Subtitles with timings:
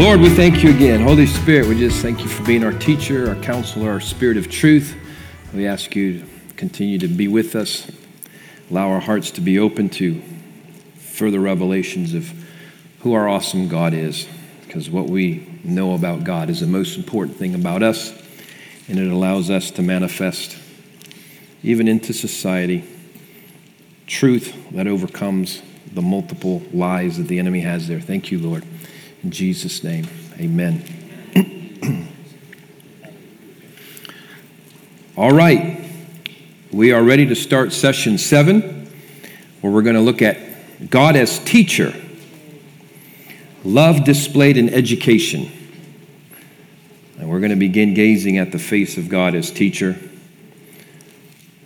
[0.00, 1.02] Lord, we thank you again.
[1.02, 4.50] Holy Spirit, we just thank you for being our teacher, our counselor, our spirit of
[4.50, 4.96] truth.
[5.52, 6.26] We ask you to
[6.56, 7.92] continue to be with us,
[8.70, 10.22] allow our hearts to be open to
[10.96, 12.32] further revelations of
[13.00, 14.26] who our awesome God is,
[14.66, 18.10] because what we know about God is the most important thing about us,
[18.88, 20.56] and it allows us to manifest,
[21.62, 22.84] even into society,
[24.06, 25.60] truth that overcomes
[25.92, 28.00] the multiple lies that the enemy has there.
[28.00, 28.64] Thank you, Lord.
[29.22, 30.06] In Jesus' name,
[30.38, 30.82] amen.
[35.16, 35.84] All right,
[36.70, 38.90] we are ready to start session seven,
[39.60, 41.94] where we're going to look at God as teacher,
[43.62, 45.50] love displayed in education.
[47.18, 49.98] And we're going to begin gazing at the face of God as teacher.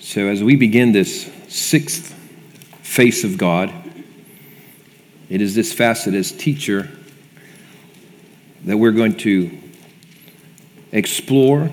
[0.01, 2.13] So, as we begin this sixth
[2.83, 3.73] face of God,
[5.31, 6.91] it is this facet as teacher
[8.65, 9.59] that we're going to
[10.93, 11.71] explore.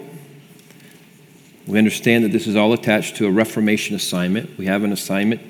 [1.67, 4.58] We understand that this is all attached to a Reformation assignment.
[4.58, 5.42] We have an assignment.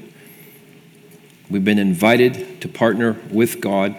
[1.50, 3.95] We've been invited to partner with God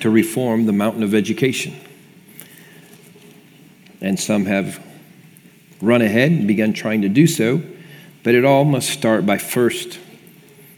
[0.00, 1.74] to reform the mountain of education.
[4.00, 4.84] And some have
[5.80, 7.62] run ahead and begun trying to do so,
[8.22, 9.98] but it all must start by first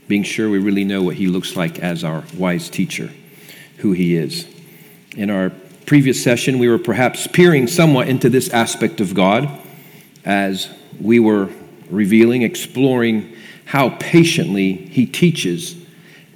[0.06, 3.10] being sure we really know what He looks like as our wise teacher,
[3.78, 4.46] who He is.
[5.16, 5.52] In our
[5.86, 9.48] previous session, we were perhaps peering somewhat into this aspect of God
[10.24, 11.50] as we were
[11.90, 15.76] revealing, exploring how patiently He teaches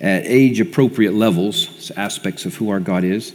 [0.00, 3.34] at age appropriate levels, aspects of who our God is.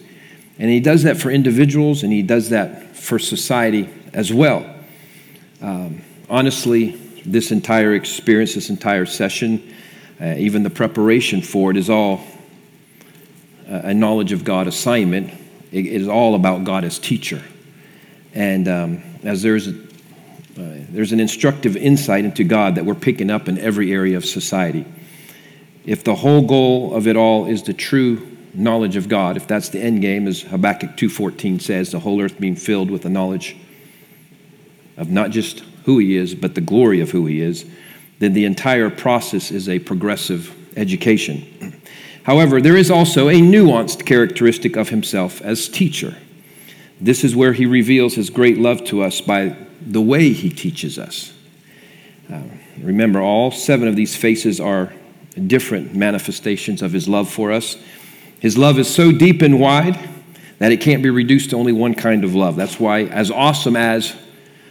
[0.59, 4.65] And He does that for individuals and He does that for society as well.
[5.61, 6.91] Um, honestly,
[7.25, 9.73] this entire experience, this entire session,
[10.21, 12.21] uh, even the preparation for it is all
[13.67, 15.31] a knowledge of God assignment
[15.73, 17.41] it is all about God as teacher.
[18.35, 19.73] And um, as there's, uh,
[20.55, 24.85] there's an instructive insight into God that we're picking up in every area of society.
[25.83, 29.69] If the whole goal of it all is the true knowledge of God, if that's
[29.69, 33.57] the end game, as Habakkuk 2.14 says, the whole earth being filled with the knowledge
[34.95, 37.65] of not just who he is, but the glory of who he is,
[38.19, 41.81] then the entire process is a progressive education.
[42.23, 46.17] However, there is also a nuanced characteristic of himself as teacher.
[46.99, 50.97] This is where he reveals his great love to us by the way he teaches
[50.97, 51.33] us.
[52.31, 52.41] Uh,
[52.81, 54.93] remember, all seven of these faces are
[55.47, 57.77] different manifestations of his love for us.
[58.39, 59.99] His love is so deep and wide
[60.59, 62.55] that it can't be reduced to only one kind of love.
[62.55, 64.15] That's why, as awesome as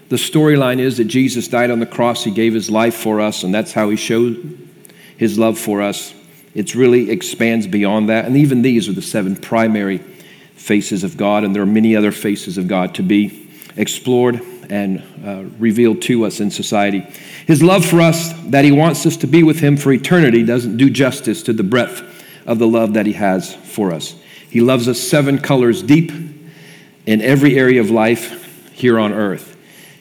[0.08, 3.42] the storyline is that Jesus died on the cross, he gave his life for us,
[3.42, 4.68] and that's how he showed
[5.16, 6.14] his love for us.
[6.54, 8.26] It really expands beyond that.
[8.26, 9.98] And even these are the seven primary
[10.54, 14.40] faces of God, and there are many other faces of God to be explored
[14.70, 17.00] and uh, revealed to us in society.
[17.46, 20.76] His love for us, that He wants us to be with Him for eternity, doesn't
[20.76, 22.02] do justice to the breadth
[22.46, 24.14] of the love that He has for us.
[24.48, 26.12] He loves us seven colors deep
[27.06, 29.51] in every area of life here on earth.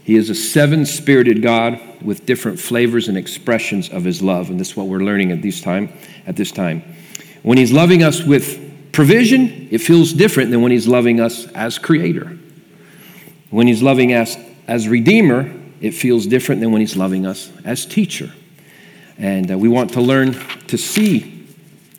[0.03, 4.49] He is a seven spirited God with different flavors and expressions of his love.
[4.49, 5.93] And this is what we're learning at this time.
[6.25, 6.83] At this time.
[7.43, 11.77] When he's loving us with provision, it feels different than when he's loving us as
[11.77, 12.37] creator.
[13.49, 17.85] When he's loving us as redeemer, it feels different than when he's loving us as
[17.85, 18.31] teacher.
[19.17, 20.33] And uh, we want to learn
[20.67, 21.47] to see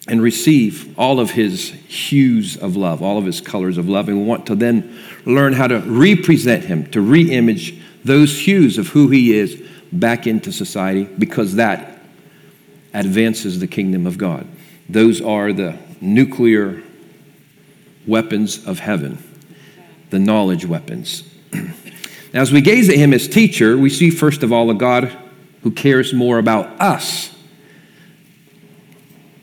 [0.08, 4.08] and receive all of his hues of love, all of his colors of love.
[4.08, 8.78] And we want to then learn how to represent him, to re image those hues
[8.78, 12.00] of who he is back into society because that
[12.94, 14.46] advances the kingdom of God.
[14.88, 16.82] Those are the nuclear
[18.06, 19.18] weapons of heaven,
[20.10, 21.28] the knowledge weapons.
[21.52, 21.72] now,
[22.34, 25.16] as we gaze at him as teacher, we see first of all a God
[25.62, 27.34] who cares more about us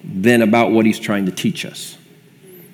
[0.03, 1.97] than about what he's trying to teach us.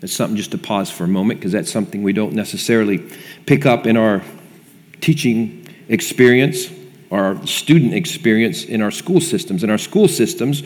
[0.01, 3.03] It's something just to pause for a moment because that's something we don't necessarily
[3.45, 4.23] pick up in our
[5.01, 6.69] teaching experience
[7.11, 9.63] our student experience in our school systems.
[9.63, 10.63] In our school systems,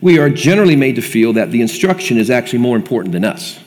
[0.00, 3.58] we are generally made to feel that the instruction is actually more important than us.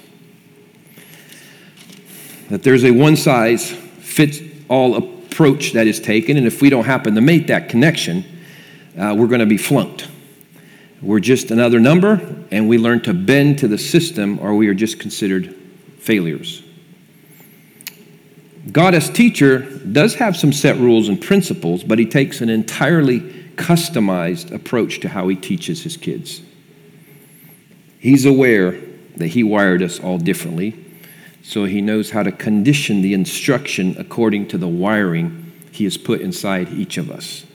[2.50, 4.40] That there's a one size fits
[4.70, 8.24] all approach that is taken, and if we don't happen to make that connection,
[8.98, 10.08] uh, we're going to be flunked.
[11.02, 14.74] We're just another number, and we learn to bend to the system, or we are
[14.74, 15.54] just considered
[16.00, 16.64] failures.
[18.72, 23.20] God, as teacher, does have some set rules and principles, but he takes an entirely
[23.56, 26.42] customized approach to how he teaches his kids.
[28.00, 28.80] He's aware
[29.18, 30.82] that he wired us all differently.
[31.46, 36.20] so he knows how to condition the instruction according to the wiring he has put
[36.20, 37.46] inside each of us.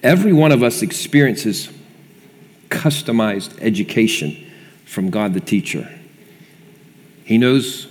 [0.00, 1.70] Every one of us experiences
[2.68, 4.48] customized education
[4.84, 5.90] from God the teacher.
[7.24, 7.88] He knows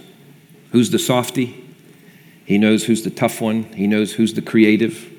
[0.71, 1.65] who's the softy,
[2.45, 5.11] he knows who's the tough one, he knows who's the creative,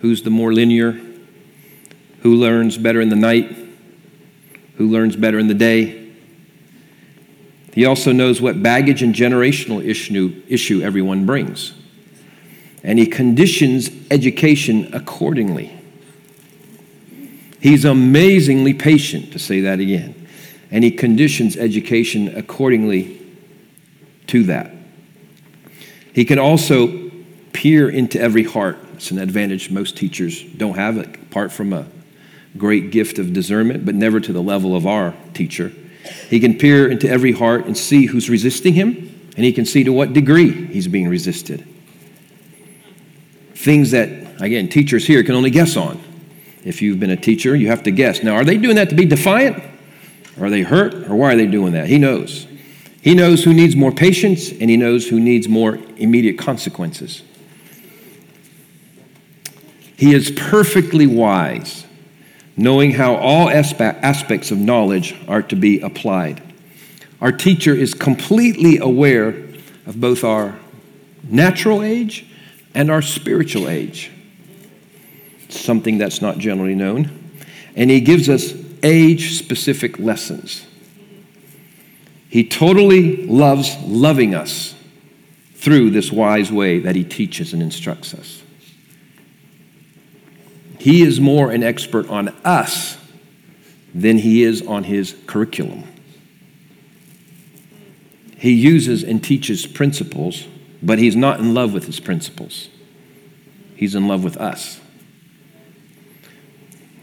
[0.00, 1.00] who's the more linear,
[2.20, 3.56] who learns better in the night,
[4.76, 6.10] who learns better in the day.
[7.72, 11.72] He also knows what baggage and generational issue, issue everyone brings.
[12.82, 15.72] And he conditions education accordingly.
[17.60, 20.28] He's amazingly patient, to say that again.
[20.70, 23.20] And he conditions education accordingly
[24.28, 24.75] to that.
[26.16, 27.10] He can also
[27.52, 28.78] peer into every heart.
[28.94, 31.86] It's an advantage most teachers don't have, apart from a
[32.56, 35.70] great gift of discernment, but never to the level of our teacher.
[36.30, 38.94] He can peer into every heart and see who's resisting him,
[39.36, 41.68] and he can see to what degree he's being resisted.
[43.52, 46.00] Things that, again, teachers here can only guess on.
[46.64, 48.22] If you've been a teacher, you have to guess.
[48.22, 49.62] Now, are they doing that to be defiant?
[50.40, 50.94] Are they hurt?
[51.10, 51.88] Or why are they doing that?
[51.88, 52.45] He knows.
[53.06, 57.22] He knows who needs more patience, and he knows who needs more immediate consequences.
[59.96, 61.86] He is perfectly wise
[62.56, 66.42] knowing how all aspects of knowledge are to be applied.
[67.20, 69.28] Our teacher is completely aware
[69.86, 70.58] of both our
[71.22, 72.26] natural age
[72.74, 74.10] and our spiritual age,
[75.48, 77.08] something that's not generally known.
[77.76, 80.65] And he gives us age specific lessons.
[82.28, 84.74] He totally loves loving us
[85.54, 88.42] through this wise way that he teaches and instructs us.
[90.78, 92.98] He is more an expert on us
[93.94, 95.84] than he is on his curriculum.
[98.36, 100.46] He uses and teaches principles,
[100.82, 102.68] but he's not in love with his principles.
[103.74, 104.80] He's in love with us.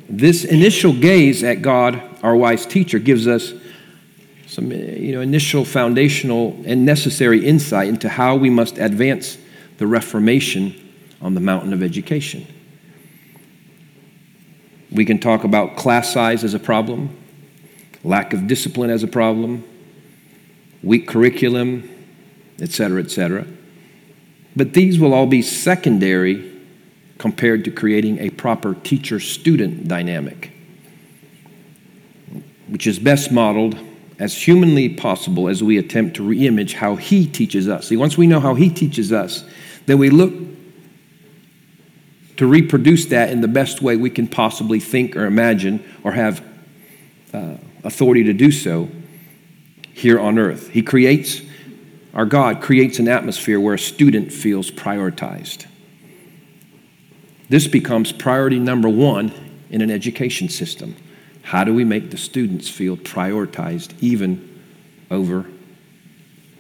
[0.08, 3.54] This initial gaze at God, our wise teacher, gives us
[4.54, 9.38] some eh, you know, initial foundational and necessary insight into how we must advance
[9.80, 10.80] the Reformation
[11.22, 12.46] on the mountain of education.
[14.92, 17.18] We can talk about class size as a problem,
[18.04, 19.64] lack of discipline as a problem,
[20.84, 21.90] weak curriculum,
[22.62, 23.48] etc., etc.
[24.56, 26.52] But these will all be secondary
[27.18, 30.52] compared to creating a proper teacher student dynamic,
[32.68, 33.80] which is best modeled
[34.24, 37.90] as humanly possible as we attempt to reimage how he teaches us.
[37.90, 39.44] See, once we know how he teaches us,
[39.86, 40.34] then we look
[42.38, 46.42] to reproduce that in the best way we can possibly think or imagine or have
[47.34, 48.88] uh, authority to do so
[49.92, 50.70] here on earth.
[50.70, 51.42] He creates,
[52.14, 55.66] our God creates an atmosphere where a student feels prioritized.
[57.50, 59.34] This becomes priority number one
[59.70, 60.96] in an education system.
[61.44, 64.62] How do we make the students feel prioritized even
[65.12, 65.46] over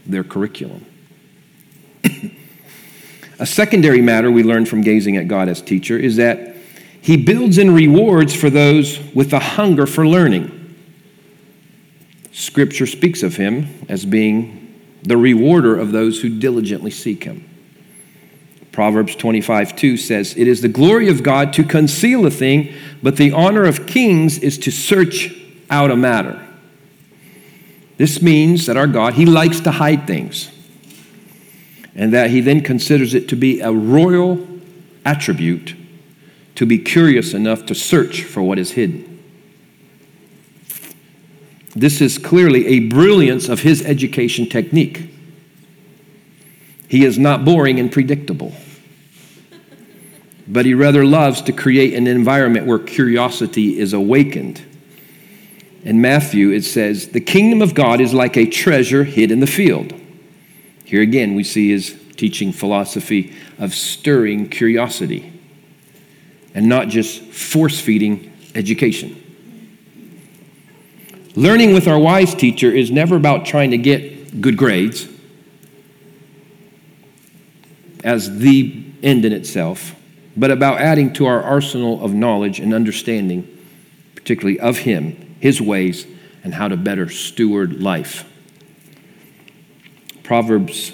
[0.05, 0.85] their curriculum?
[3.39, 6.55] A secondary matter we learn from gazing at God as teacher is that
[7.01, 10.75] he builds in rewards for those with a hunger for learning.
[12.31, 17.49] Scripture speaks of him as being the rewarder of those who diligently seek him.
[18.73, 23.15] Proverbs 25, 2 says, It is the glory of God to conceal a thing, but
[23.15, 25.33] the honor of kings is to search
[25.69, 26.45] out a matter.
[27.95, 30.49] This means that our God, He likes to hide things
[31.95, 34.47] and that he then considers it to be a royal
[35.05, 35.75] attribute
[36.55, 39.09] to be curious enough to search for what is hidden.
[41.75, 45.09] This is clearly a brilliance of his education technique.
[46.87, 48.53] He is not boring and predictable,
[50.47, 54.61] but he rather loves to create an environment where curiosity is awakened.
[55.83, 59.47] In Matthew, it says, The kingdom of God is like a treasure hid in the
[59.47, 59.93] field
[60.93, 65.33] here again, we see his teaching philosophy of stirring curiosity
[66.53, 69.19] and not just force feeding education.
[71.35, 75.07] Learning with our wise teacher is never about trying to get good grades
[78.03, 79.95] as the end in itself,
[80.35, 83.47] but about adding to our arsenal of knowledge and understanding,
[84.15, 86.07] particularly of Him, His ways,
[86.43, 88.25] and how to better steward life.
[90.23, 90.93] Proverbs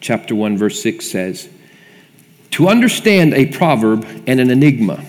[0.00, 1.48] chapter 1 verse 6 says,
[2.52, 5.04] "To understand a proverb and an enigma,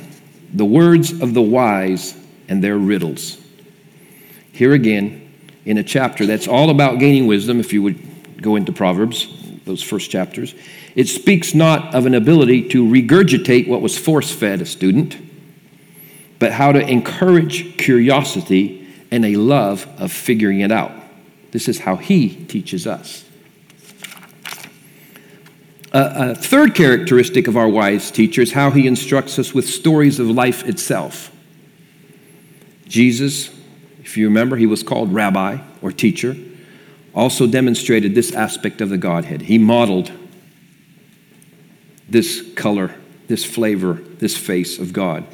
[0.54, 2.14] the words of the wise
[2.48, 3.38] and their riddles."
[4.52, 5.22] Here again,
[5.66, 7.98] in a chapter that's all about gaining wisdom, if you would
[8.42, 9.28] go into Proverbs,
[9.66, 10.54] those first chapters,
[10.96, 15.18] it speaks not of an ability to regurgitate what was force fed a student,
[16.40, 20.92] but how to encourage curiosity and a love of figuring it out.
[21.52, 23.26] This is how he teaches us.
[25.94, 30.20] A, a, third characteristic of our wise teacher is how he instructs us with stories
[30.20, 31.32] of life itself.
[32.88, 33.50] Jesus,
[34.00, 36.38] if you remember, he was called rabbi or teacher,
[37.14, 39.44] also demonstrated this aspect of the Godhead.
[39.44, 40.12] He modeled
[42.12, 42.94] this color,
[43.28, 45.26] this flavor, this face of God.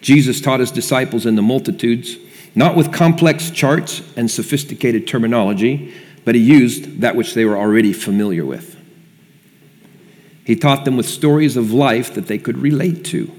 [0.00, 2.16] Jesus taught his disciples in the multitudes,
[2.54, 7.92] not with complex charts and sophisticated terminology, but he used that which they were already
[7.92, 8.76] familiar with.
[10.44, 13.32] He taught them with stories of life that they could relate to.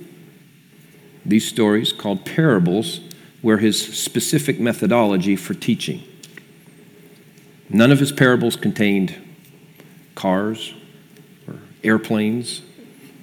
[1.26, 3.00] These stories, called parables,
[3.42, 6.04] were his specific methodology for teaching.
[7.70, 9.16] None of his parables contained
[10.16, 10.74] cars
[11.48, 12.62] or airplanes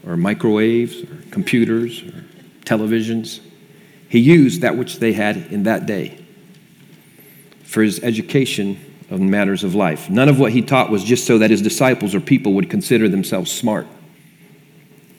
[0.07, 2.25] or microwaves or computers or
[2.65, 3.41] televisions.
[4.09, 6.25] He used that which they had in that day
[7.63, 8.79] for his education
[9.11, 10.09] of matters of life.
[10.09, 13.09] None of what he taught was just so that his disciples or people would consider
[13.09, 13.87] themselves smart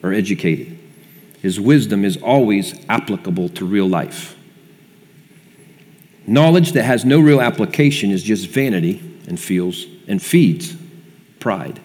[0.01, 0.77] or educated.
[1.41, 4.35] His wisdom is always applicable to real life.
[6.27, 10.75] Knowledge that has no real application is just vanity and feels and feeds
[11.39, 11.79] pride.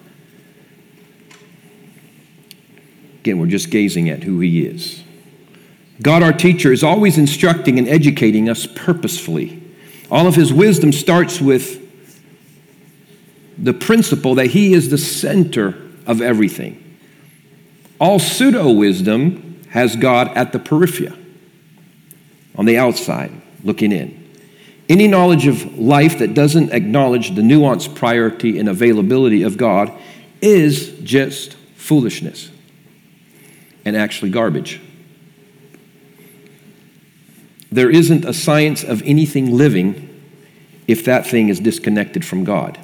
[3.21, 5.03] Again, we're just gazing at who he is.
[6.03, 9.62] God, our teacher, is always instructing and educating us purposefully.
[10.11, 11.81] All of his wisdom starts with
[13.61, 16.99] the principle that He is the center of everything.
[18.00, 21.12] All pseudo wisdom has God at the periphery,
[22.57, 23.31] on the outside,
[23.62, 24.17] looking in.
[24.89, 29.93] Any knowledge of life that doesn't acknowledge the nuanced priority and availability of God
[30.41, 32.50] is just foolishness
[33.85, 34.81] and actually garbage.
[37.73, 40.07] There isn't a science of anything living
[40.89, 42.79] if that thing is disconnected from God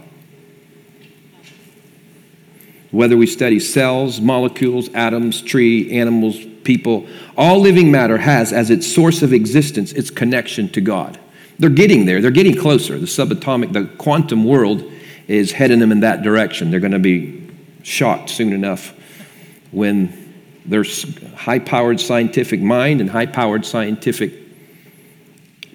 [2.96, 8.86] whether we study cells, molecules, atoms, tree, animals, people, all living matter has as its
[8.86, 11.18] source of existence its connection to God.
[11.58, 12.98] They're getting there, they're getting closer.
[12.98, 14.90] The subatomic, the quantum world
[15.28, 16.70] is heading them in that direction.
[16.70, 17.46] They're going to be
[17.82, 18.94] shocked soon enough
[19.72, 20.25] when
[20.68, 20.84] their
[21.34, 24.32] high powered scientific mind and high powered scientific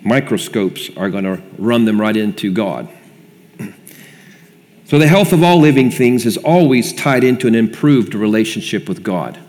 [0.04, 2.90] microscopes are going to run them right into God.
[4.86, 9.04] So, the health of all living things is always tied into an improved relationship with
[9.04, 9.40] God.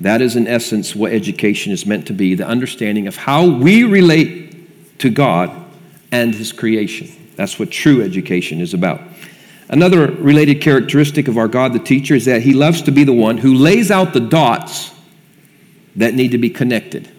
[0.00, 3.84] That is, in essence, what education is meant to be the understanding of how we
[3.84, 5.50] relate to God
[6.10, 7.10] and His creation.
[7.36, 9.02] That's what true education is about.
[9.68, 13.12] Another related characteristic of our God the teacher is that He loves to be the
[13.12, 14.92] one who lays out the dots
[15.96, 17.10] that need to be connected.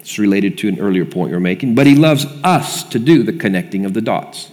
[0.00, 3.32] It's related to an earlier point you're making, but He loves us to do the
[3.32, 4.50] connecting of the dots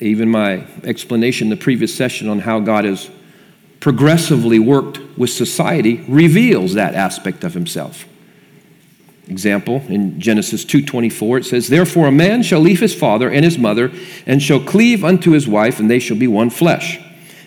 [0.00, 3.10] even my explanation in the previous session on how God has
[3.80, 8.04] progressively worked with society reveals that aspect of himself.
[9.28, 13.58] Example in Genesis 2:24 it says therefore a man shall leave his father and his
[13.58, 13.92] mother
[14.26, 16.98] and shall cleave unto his wife and they shall be one flesh.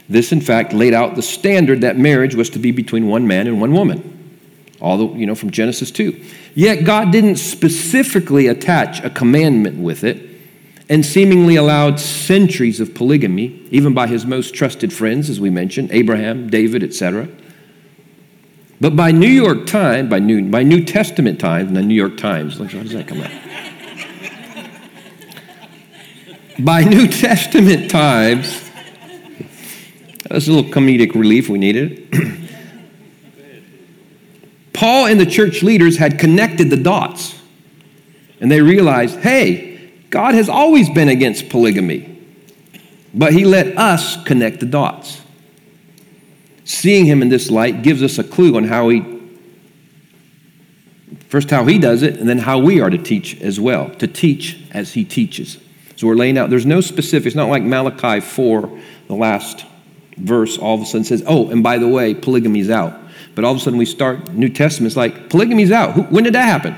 [0.08, 3.48] This in fact laid out the standard that marriage was to be between one man
[3.48, 4.10] and one woman.
[4.80, 6.20] All the, you know from Genesis 2.
[6.56, 10.34] Yet God didn't specifically attach a commandment with it
[10.90, 15.90] and seemingly allowed centuries of polygamy, even by his most trusted friends, as we mentioned,
[15.92, 17.28] Abraham, David, etc.
[18.84, 22.58] But by New York Times, by New, by New Testament times, the New York Times,
[22.58, 23.32] how does that come out?
[26.60, 28.70] by New Testament times,
[30.30, 32.10] that's a little comedic relief we needed.
[34.74, 37.40] Paul and the church leaders had connected the dots,
[38.42, 42.22] and they realized, hey, God has always been against polygamy,
[43.14, 45.23] but He let us connect the dots.
[46.66, 49.04] Seeing Him in this light gives us a clue on how He,
[51.30, 54.08] first, how He does it, and then how we are to teach as well, to
[54.08, 55.58] teach as He teaches.
[55.96, 59.66] So we're laying out, there's no specifics, It's not like Malachi 4, the last
[60.18, 63.00] verse, all of a sudden says, oh, and by the way, polygamy's out.
[63.36, 66.12] But all of a sudden we start New Testament, it's like, polygamy's out.
[66.12, 66.76] When did that happen?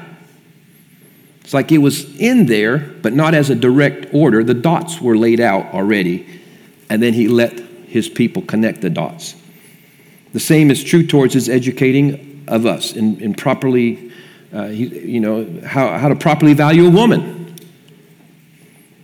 [1.41, 4.43] It's like it was in there, but not as a direct order.
[4.43, 6.41] The dots were laid out already,
[6.89, 9.35] and then he let his people connect the dots.
[10.35, 14.11] The same is true towards his educating of us in, in properly,
[14.53, 17.55] uh, you know, how, how to properly value a woman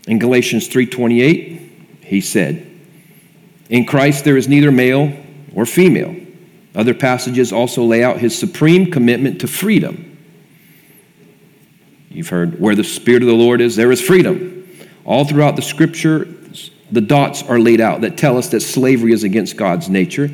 [0.07, 1.61] In Galatians 3:28,
[2.01, 2.65] he said,
[3.69, 5.13] "In Christ there is neither male
[5.55, 6.13] or female."
[6.75, 10.17] Other passages also lay out his supreme commitment to freedom.
[12.11, 14.67] You've heard, where the Spirit of the Lord is, there is freedom.
[15.05, 16.27] All throughout the scripture,
[16.91, 20.29] the dots are laid out that tell us that slavery is against God's nature.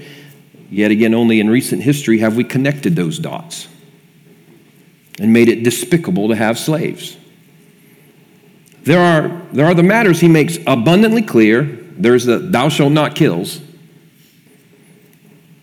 [0.70, 3.68] Yet again, only in recent history have we connected those dots
[5.20, 7.18] and made it despicable to have slaves.
[8.84, 11.64] There are, there are the matters he makes abundantly clear.
[11.64, 13.62] There's the thou shalt not kills.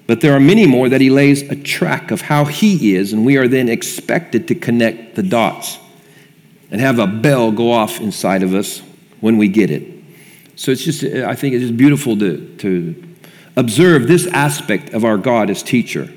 [0.06, 3.24] But there are many more that he lays a track of how he is, and
[3.24, 5.78] we are then expected to connect the dots
[6.70, 8.82] and have a bell go off inside of us
[9.20, 9.90] when we get it.
[10.56, 13.13] So it's just, I think it's just beautiful to, to
[13.56, 16.08] observe this aspect of our God as teacher.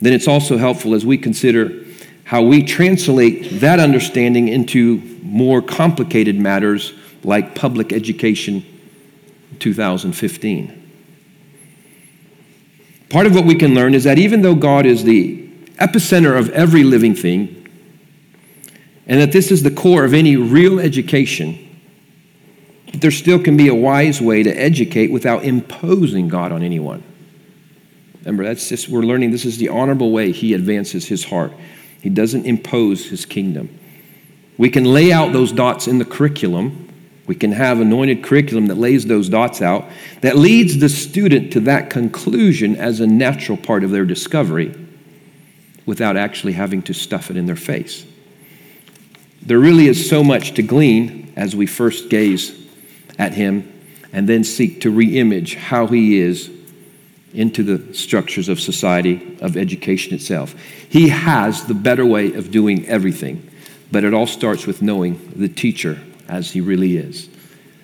[0.00, 1.84] Then it's also helpful as we consider
[2.24, 8.64] how we translate that understanding into more complicated matters like public education
[9.58, 10.80] 2015.
[13.10, 16.50] Part of what we can learn is that even though God is the epicenter of
[16.50, 17.60] every living thing,
[19.06, 21.73] and that this is the core of any real education,
[23.00, 27.02] there still can be a wise way to educate without imposing God on anyone.
[28.20, 31.52] Remember, that's just, we're learning this is the honorable way he advances his heart.
[32.00, 33.78] He doesn't impose his kingdom.
[34.56, 36.88] We can lay out those dots in the curriculum.
[37.26, 39.86] We can have anointed curriculum that lays those dots out,
[40.20, 44.74] that leads the student to that conclusion as a natural part of their discovery
[45.86, 48.06] without actually having to stuff it in their face.
[49.42, 52.63] There really is so much to glean as we first gaze
[53.18, 53.70] at him
[54.12, 56.50] and then seek to reimage how he is
[57.32, 60.54] into the structures of society, of education itself.
[60.88, 63.50] He has the better way of doing everything,
[63.90, 67.28] but it all starts with knowing the teacher as he really is.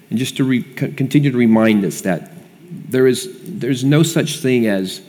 [0.08, 2.30] And just to re- continue to remind us that
[2.70, 5.02] there is there's no such thing as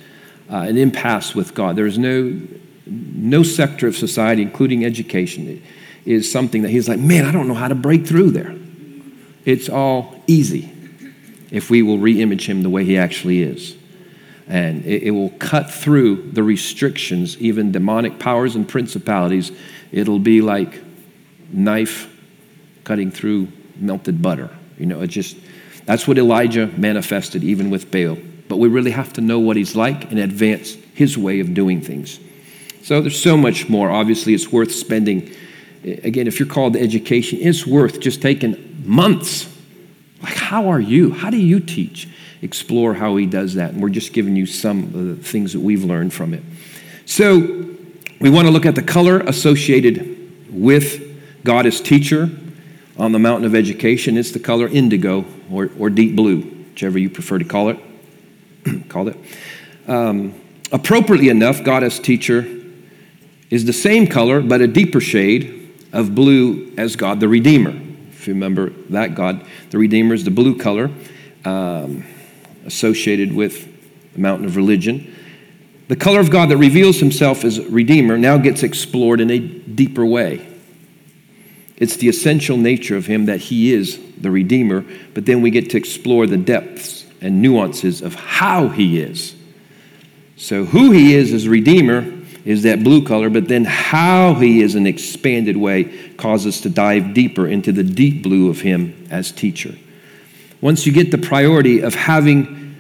[0.49, 1.75] uh, an impasse with God.
[1.75, 2.39] There is no,
[2.85, 5.61] no sector of society, including education,
[6.05, 8.55] is something that he's like, man, I don't know how to break through there.
[9.45, 10.71] It's all easy
[11.51, 13.75] if we will reimage him the way he actually is.
[14.47, 19.51] And it, it, will cut through the restrictions, even demonic powers and principalities.
[19.91, 20.81] It'll be like
[21.51, 22.09] knife
[22.83, 24.49] cutting through melted butter.
[24.77, 25.37] You know, it just,
[25.85, 28.17] that's what Elijah manifested even with Baal.
[28.47, 31.81] But we really have to know what he's like and advance his way of doing
[31.81, 32.19] things.
[32.83, 33.91] So there's so much more.
[33.91, 35.33] Obviously, it's worth spending
[35.83, 39.47] again, if you're called to education, it's worth just taking months.
[40.21, 41.11] Like, how are you?
[41.11, 42.07] How do you teach?
[42.41, 43.73] Explore how he does that.
[43.73, 46.43] And we're just giving you some of the things that we've learned from it.
[47.05, 47.67] So,
[48.19, 52.29] we want to look at the color associated with God as teacher
[52.97, 54.15] on the mountain of education.
[54.15, 57.79] It's the color indigo or, or deep blue, whichever you prefer to call it.
[58.89, 59.17] call it.
[59.87, 60.39] Um,
[60.71, 62.47] appropriately enough, God as teacher
[63.49, 65.60] is the same color, but a deeper shade
[65.93, 67.73] of blue as God the Redeemer.
[68.11, 70.91] If you remember that God, the Redeemer is the blue color
[71.45, 72.05] um,
[72.65, 75.15] associated with the mountain of religion.
[75.87, 80.05] The color of God that reveals himself as Redeemer now gets explored in a deeper
[80.05, 80.47] way.
[81.77, 85.71] It's the essential nature of him that he is the Redeemer, but then we get
[85.71, 89.35] to explore the depths and nuances of how he is.
[90.37, 94.75] So, who he is as Redeemer is that blue color, but then how he is
[94.75, 95.83] an expanded way
[96.17, 99.75] causes us to dive deeper into the deep blue of him as teacher.
[100.59, 102.75] Once you get the priority of having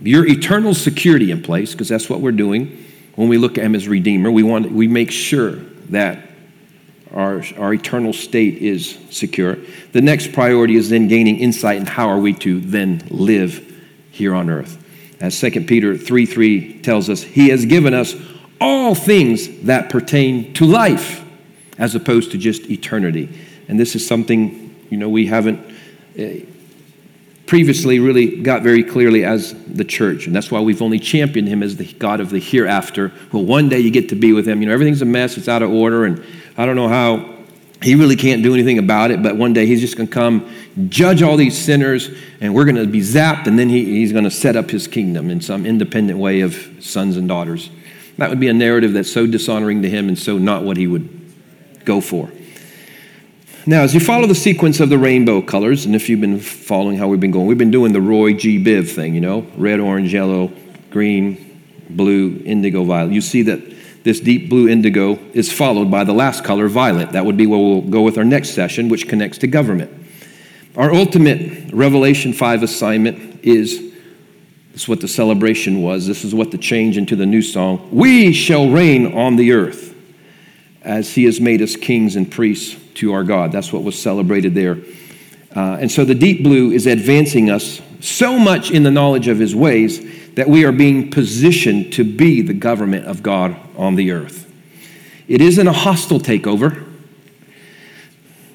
[0.00, 2.84] your eternal security in place, because that's what we're doing
[3.16, 5.52] when we look at him as Redeemer, we, want, we make sure
[5.90, 6.18] that
[7.12, 9.56] our, our eternal state is secure.
[9.92, 13.70] The next priority is then gaining insight in how are we to then live
[14.10, 14.83] here on earth.
[15.24, 18.14] As 2 Peter 3 3 tells us, He has given us
[18.60, 21.24] all things that pertain to life
[21.78, 23.30] as opposed to just eternity.
[23.66, 25.60] And this is something, you know, we haven't
[26.18, 26.44] uh,
[27.46, 30.26] previously really got very clearly as the church.
[30.26, 33.10] And that's why we've only championed him as the God of the hereafter.
[33.32, 34.60] Well, one day you get to be with him.
[34.60, 36.22] You know, everything's a mess, it's out of order, and
[36.58, 37.33] I don't know how
[37.82, 40.50] he really can't do anything about it, but one day he's just going to come
[40.88, 42.10] judge all these sinners,
[42.40, 44.86] and we're going to be zapped, and then he, he's going to set up his
[44.86, 47.70] kingdom in some independent way of sons and daughters.
[48.18, 50.86] That would be a narrative that's so dishonoring to him and so not what he
[50.86, 51.08] would
[51.84, 52.30] go for.
[53.66, 56.98] Now, as you follow the sequence of the rainbow colors, and if you've been following
[56.98, 58.62] how we've been going, we've been doing the Roy G.
[58.62, 60.52] Biv thing, you know, red, orange, yellow,
[60.90, 63.12] green, blue, indigo, violet.
[63.12, 63.73] You see that
[64.04, 67.12] this deep blue indigo is followed by the last color, violet.
[67.12, 69.90] That would be where we'll go with our next session, which connects to government.
[70.76, 73.92] Our ultimate Revelation 5 assignment is
[74.72, 76.06] this is what the celebration was.
[76.06, 77.88] This is what the change into the new song.
[77.92, 79.94] We shall reign on the earth
[80.82, 83.52] as he has made us kings and priests to our God.
[83.52, 84.78] That's what was celebrated there.
[85.54, 89.38] Uh, and so the deep blue is advancing us so much in the knowledge of
[89.38, 94.10] his ways that we are being positioned to be the government of God on the
[94.12, 94.50] earth.
[95.28, 96.86] It isn't a hostile takeover,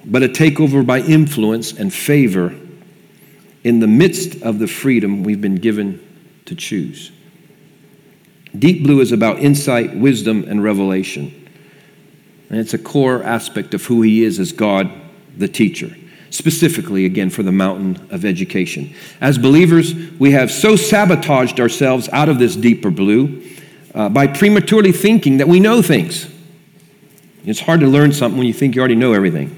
[0.06, 2.56] but a takeover by influence and favor
[3.64, 6.06] in the midst of the freedom we've been given
[6.46, 7.12] to choose.
[8.58, 11.48] Deep blue is about insight, wisdom, and revelation.
[12.50, 14.92] And it's a core aspect of who he is as God,
[15.38, 15.96] the teacher
[16.30, 18.94] specifically, again, for the mountain of education.
[19.22, 23.44] As believers, we have so sabotaged ourselves out of this deeper blue
[23.94, 26.32] uh, by prematurely thinking that we know things.
[27.46, 29.56] It's hard to learn something when you think you already know everything.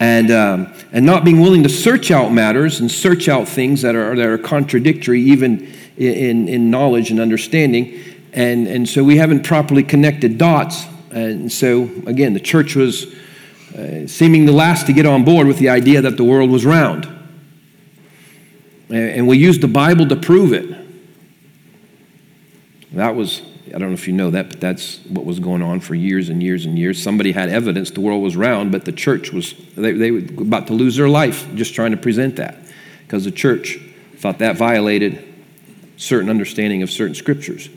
[0.00, 3.94] And, um, and not being willing to search out matters and search out things that
[3.94, 8.02] are, that are contradictory, even in, in knowledge and understanding.
[8.32, 10.84] And, and so we haven't properly connected dots.
[11.10, 13.14] And so, again, the church was
[13.76, 16.64] uh, seeming the last to get on board with the idea that the world was
[16.64, 17.06] round.
[18.88, 20.74] And we used the Bible to prove it.
[22.92, 25.80] That was, I don't know if you know that, but that's what was going on
[25.80, 27.02] for years and years and years.
[27.02, 30.68] Somebody had evidence the world was round, but the church was, they, they were about
[30.68, 32.56] to lose their life just trying to present that
[33.02, 33.78] because the church
[34.16, 35.22] thought that violated
[35.98, 37.68] certain understanding of certain scriptures.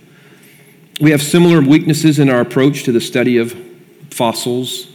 [1.01, 3.53] We have similar weaknesses in our approach to the study of
[4.12, 4.88] fossils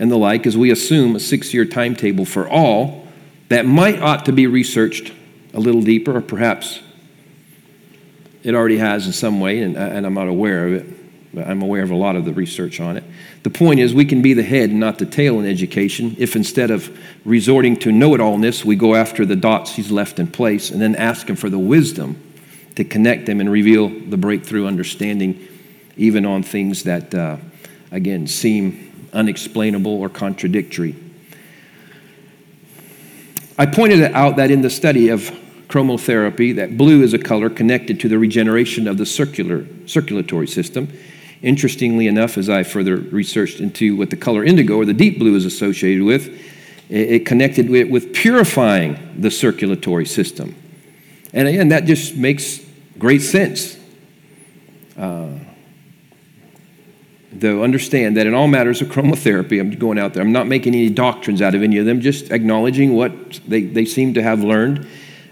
[0.00, 3.06] and the like as we assume a six year timetable for all
[3.48, 5.12] that might ought to be researched
[5.52, 6.80] a little deeper, or perhaps
[8.42, 11.60] it already has in some way, and, and I'm not aware of it, but I'm
[11.60, 13.04] aware of a lot of the research on it.
[13.42, 16.34] The point is, we can be the head and not the tail in education if
[16.34, 20.28] instead of resorting to know it allness, we go after the dots he's left in
[20.28, 22.16] place and then ask him for the wisdom
[22.76, 25.46] to connect them and reveal the breakthrough understanding,
[25.96, 27.36] even on things that, uh,
[27.90, 30.94] again, seem unexplainable, or contradictory.
[33.58, 35.30] I pointed out that in the study of
[35.68, 40.88] chromotherapy, that blue is a color connected to the regeneration of the circular, circulatory system.
[41.42, 45.36] Interestingly enough, as I further researched into what the color indigo or the deep blue
[45.36, 46.28] is associated with,
[46.90, 50.56] it connected with, with purifying the circulatory system.
[51.32, 52.60] And again, that just makes
[52.98, 53.78] great sense.
[54.98, 55.28] Uh,
[57.32, 60.74] though, understand that in all matters of chromotherapy, I'm going out there, I'm not making
[60.74, 64.42] any doctrines out of any of them, just acknowledging what they, they seem to have
[64.42, 64.86] learned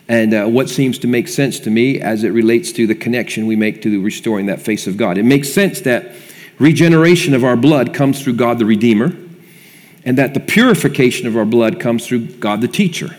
[0.08, 3.46] and uh, what seems to make sense to me as it relates to the connection
[3.46, 5.18] we make to restoring that face of God.
[5.18, 6.12] It makes sense that
[6.58, 9.12] regeneration of our blood comes through God the Redeemer,
[10.04, 13.16] and that the purification of our blood comes through God the Teacher.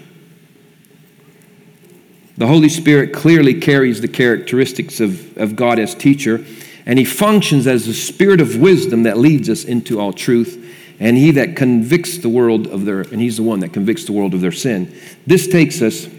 [2.37, 6.43] The Holy Spirit clearly carries the characteristics of, of God as teacher
[6.89, 10.57] and he functions as the spirit of wisdom that leads us into all truth.
[10.99, 14.11] And he that convicts the world of their, and he's the one that convicts the
[14.11, 14.91] world of their sin.
[15.27, 16.09] This takes us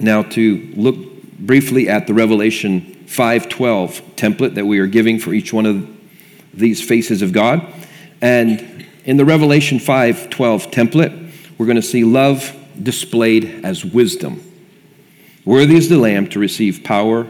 [0.00, 5.52] now to look briefly at the Revelation 5:12 template that we are giving for each
[5.52, 5.86] one of
[6.52, 7.64] these faces of God.
[8.20, 14.40] And in the Revelation 5:12 template, we're going to see love displayed as wisdom.
[15.44, 17.28] Worthy is the lamb to receive power,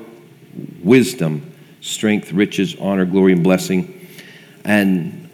[0.82, 1.47] wisdom,
[1.88, 4.07] strength, riches, honor, glory, and blessing.
[4.64, 5.29] And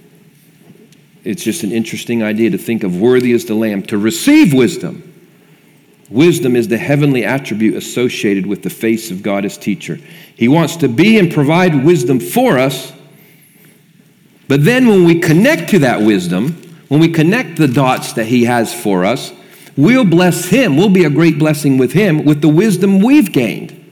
[1.25, 5.11] it's just an interesting idea to think of worthy as the Lamb to receive wisdom.
[6.11, 9.99] Wisdom is the heavenly attribute associated with the face of God as teacher.
[10.37, 12.93] He wants to be and provide wisdom for us.
[14.47, 16.53] But then when we connect to that wisdom,
[16.89, 19.33] when we connect the dots that He has for us,
[19.77, 20.77] we'll bless Him.
[20.77, 23.84] We'll be a great blessing with Him with the wisdom we've gained.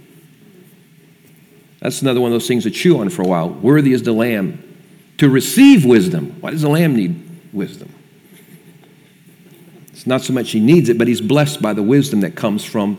[1.82, 3.50] That's another one of those things to chew on for a while.
[3.50, 4.62] Worthy is the Lamb
[5.18, 6.36] to receive wisdom.
[6.40, 7.20] Why does the Lamb need
[7.52, 7.92] wisdom?
[9.88, 12.64] It's not so much he needs it, but he's blessed by the wisdom that comes
[12.64, 12.98] from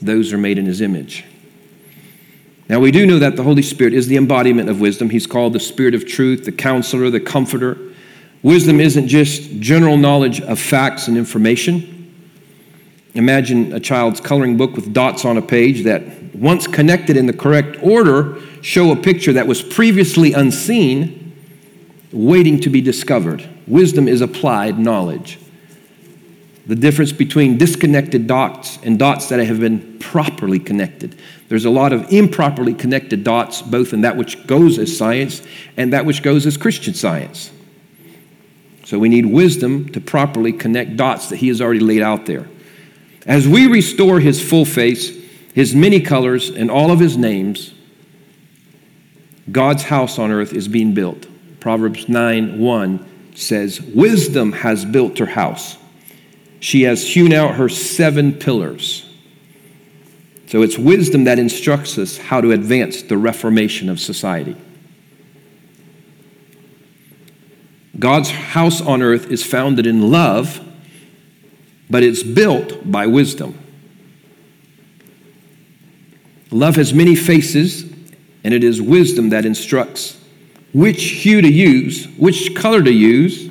[0.00, 1.24] those who are made in his image.
[2.68, 5.10] Now, we do know that the Holy Spirit is the embodiment of wisdom.
[5.10, 7.76] He's called the Spirit of truth, the counselor, the comforter.
[8.42, 12.01] Wisdom isn't just general knowledge of facts and information.
[13.14, 17.32] Imagine a child's coloring book with dots on a page that, once connected in the
[17.32, 21.34] correct order, show a picture that was previously unseen,
[22.10, 23.46] waiting to be discovered.
[23.66, 25.38] Wisdom is applied knowledge.
[26.66, 31.18] The difference between disconnected dots and dots that have been properly connected.
[31.48, 35.42] There's a lot of improperly connected dots, both in that which goes as science
[35.76, 37.50] and that which goes as Christian science.
[38.84, 42.48] So we need wisdom to properly connect dots that He has already laid out there.
[43.26, 45.10] As we restore His full face,
[45.54, 47.74] His many colors, and all of His names,
[49.50, 51.26] God's house on earth is being built.
[51.60, 55.76] Proverbs 9 1 says, Wisdom has built her house.
[56.60, 59.08] She has hewn out her seven pillars.
[60.46, 64.56] So it's wisdom that instructs us how to advance the reformation of society.
[67.98, 70.60] God's house on earth is founded in love,
[71.92, 73.58] but it's built by wisdom.
[76.50, 77.82] Love has many faces,
[78.42, 80.18] and it is wisdom that instructs
[80.72, 83.50] which hue to use, which color to use,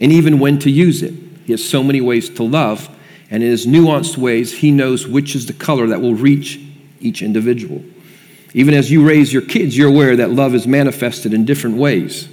[0.00, 1.12] and even when to use it.
[1.44, 2.88] He has so many ways to love,
[3.30, 6.58] and in his nuanced ways, he knows which is the color that will reach
[7.00, 7.84] each individual.
[8.54, 12.30] Even as you raise your kids, you're aware that love is manifested in different ways.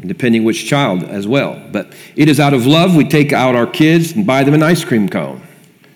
[0.00, 1.60] Depending which child as well.
[1.72, 4.62] But it is out of love we take out our kids and buy them an
[4.62, 5.42] ice cream cone.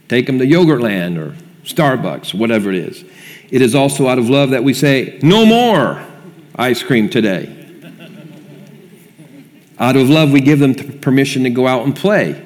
[0.08, 3.04] Take them to Yogurtland or Starbucks, whatever it is.
[3.50, 6.02] It is also out of love that we say, no more
[6.56, 7.58] ice cream today.
[9.78, 12.44] out of love, we give them permission to go out and play.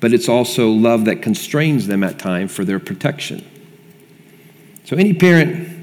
[0.00, 3.44] But it's also love that constrains them at times for their protection.
[4.84, 5.73] So, any parent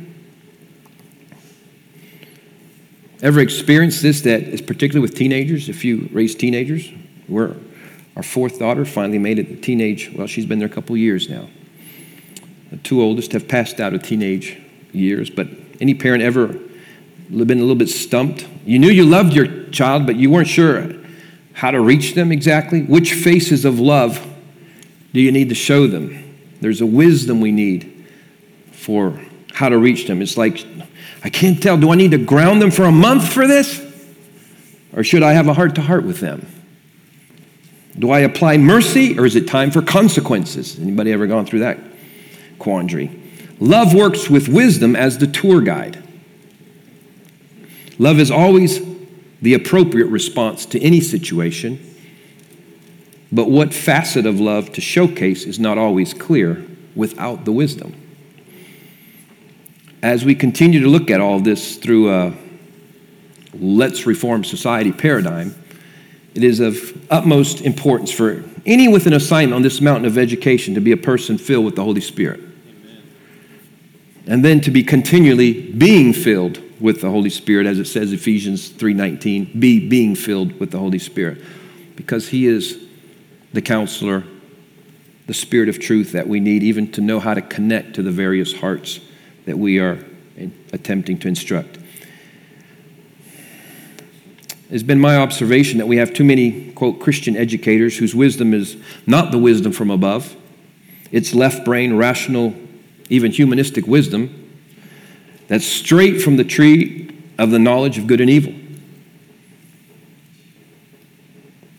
[3.22, 6.90] ever experienced this that is particularly with teenagers, if you raise teenagers?
[7.28, 7.56] We're,
[8.16, 11.30] our fourth daughter finally made it to teenage, well, she's been there a couple years
[11.30, 11.48] now.
[12.72, 14.60] The two oldest have passed out of teenage
[14.92, 15.48] years, but
[15.80, 18.48] any parent ever been a little bit stumped?
[18.66, 20.94] You knew you loved your child, but you weren't sure
[21.54, 22.84] how to reach them exactly.
[22.84, 24.26] Which faces of love
[25.14, 26.38] do you need to show them?
[26.62, 28.08] There's a wisdom we need
[28.72, 29.20] for
[29.54, 30.22] how to reach them.
[30.22, 30.66] It's like,
[31.24, 33.80] I can't tell, do I need to ground them for a month for this?
[34.94, 36.48] Or should I have a heart to heart with them?
[37.98, 40.80] Do I apply mercy or is it time for consequences?
[40.80, 41.78] Anybody ever gone through that?
[42.62, 43.10] quandary.
[43.60, 46.02] Love works with wisdom as the tour guide.
[47.98, 48.80] Love is always
[49.42, 51.80] the appropriate response to any situation,
[53.32, 57.96] but what facet of love to showcase is not always clear without the wisdom.
[60.04, 62.34] As we continue to look at all this through a
[63.54, 65.54] let's reform society paradigm,
[66.34, 70.74] it is of utmost importance for any with an assignment on this mountain of education
[70.74, 72.40] to be a person filled with the Holy Spirit.
[74.26, 78.70] And then to be continually being filled with the Holy Spirit, as it says Ephesians
[78.70, 81.40] 3:19, be being filled with the Holy Spirit,
[81.96, 82.78] because He is
[83.54, 84.24] the counselor,
[85.28, 88.12] the Spirit of truth that we need, even to know how to connect to the
[88.12, 89.00] various hearts
[89.46, 90.04] that we are
[90.74, 91.78] attempting to instruct.
[94.70, 98.78] It's been my observation that we have too many, quote, Christian educators whose wisdom is
[99.06, 100.36] not the wisdom from above.
[101.12, 102.56] It's left brain, rational
[103.10, 104.50] even humanistic wisdom,
[105.50, 108.54] that's straight from the tree of the knowledge of good and evil.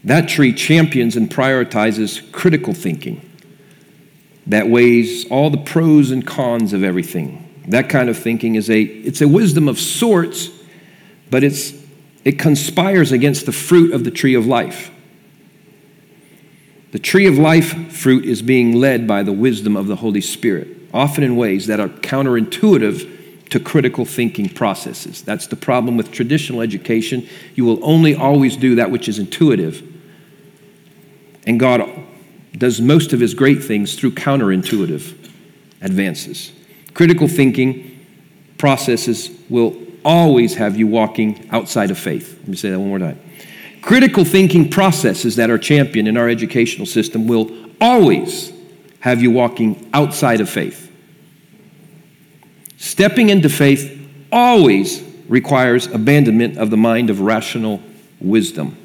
[0.04, 3.26] That tree champions and prioritizes critical thinking
[4.46, 7.48] that weighs all the pros and cons of everything.
[7.68, 10.50] That kind of thinking is a it's a wisdom of sorts,
[11.30, 11.72] but it's
[12.24, 14.90] it conspires against the fruit of the tree of life.
[16.92, 20.82] The tree of life fruit is being led by the wisdom of the Holy Spirit
[20.92, 25.22] often in ways that are counterintuitive to critical thinking processes.
[25.22, 27.28] That's the problem with traditional education.
[27.54, 29.82] You will only always do that which is intuitive.
[31.46, 31.82] And God
[32.56, 35.30] does most of his great things through counterintuitive
[35.80, 36.52] advances.
[36.94, 38.06] Critical thinking
[38.58, 42.38] processes will always have you walking outside of faith.
[42.40, 43.20] Let me say that one more time.
[43.80, 47.50] Critical thinking processes that are championed in our educational system will
[47.80, 48.52] always
[49.00, 50.90] have you walking outside of faith.
[52.76, 53.98] Stepping into faith
[54.30, 57.82] always requires abandonment of the mind of rational
[58.20, 58.76] wisdom.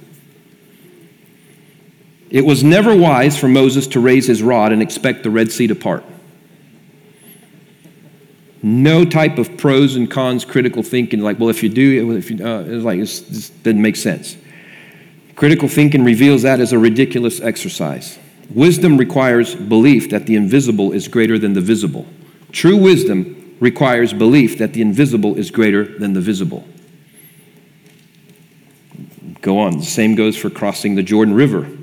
[2.29, 5.67] It was never wise for Moses to raise his rod and expect the Red Sea
[5.67, 6.03] to part.
[8.63, 12.45] No type of pros and cons critical thinking, like, well, if you do, if you,
[12.45, 14.35] uh, it's like, it doesn't make sense.
[15.35, 18.17] Critical thinking reveals that as a ridiculous exercise.
[18.49, 22.07] Wisdom requires belief that the invisible is greater than the visible.
[22.51, 26.67] True wisdom requires belief that the invisible is greater than the visible.
[29.41, 29.77] Go on.
[29.77, 31.76] The same goes for crossing the Jordan River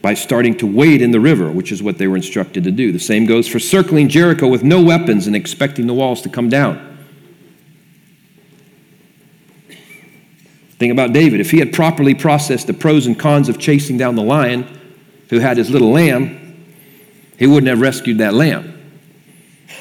[0.00, 2.92] by starting to wade in the river, which is what they were instructed to do.
[2.92, 6.48] The same goes for circling Jericho with no weapons and expecting the walls to come
[6.48, 6.84] down.
[10.78, 11.40] Think about David.
[11.40, 14.78] If he had properly processed the pros and cons of chasing down the lion
[15.28, 16.64] who had his little lamb,
[17.36, 18.74] he wouldn't have rescued that lamb.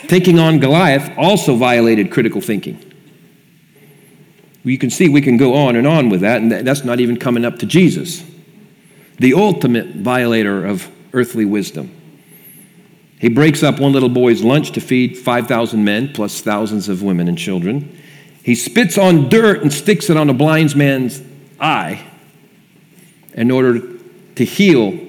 [0.08, 2.84] Taking on Goliath also violated critical thinking.
[4.64, 7.18] You can see we can go on and on with that, and that's not even
[7.18, 8.24] coming up to Jesus,
[9.20, 11.92] the ultimate violator of earthly wisdom.
[13.20, 17.28] He breaks up one little boy's lunch to feed 5,000 men, plus thousands of women
[17.28, 17.98] and children.
[18.44, 21.22] He spits on dirt and sticks it on a blind man's
[21.60, 22.06] eye
[23.34, 23.82] in order
[24.36, 25.00] to heal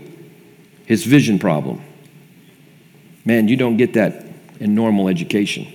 [0.87, 1.83] his vision problem.
[3.25, 4.25] Man, you don't get that
[4.59, 5.67] in normal education.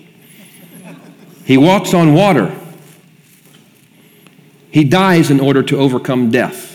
[1.46, 2.56] He walks on water.
[4.72, 6.73] He dies in order to overcome death.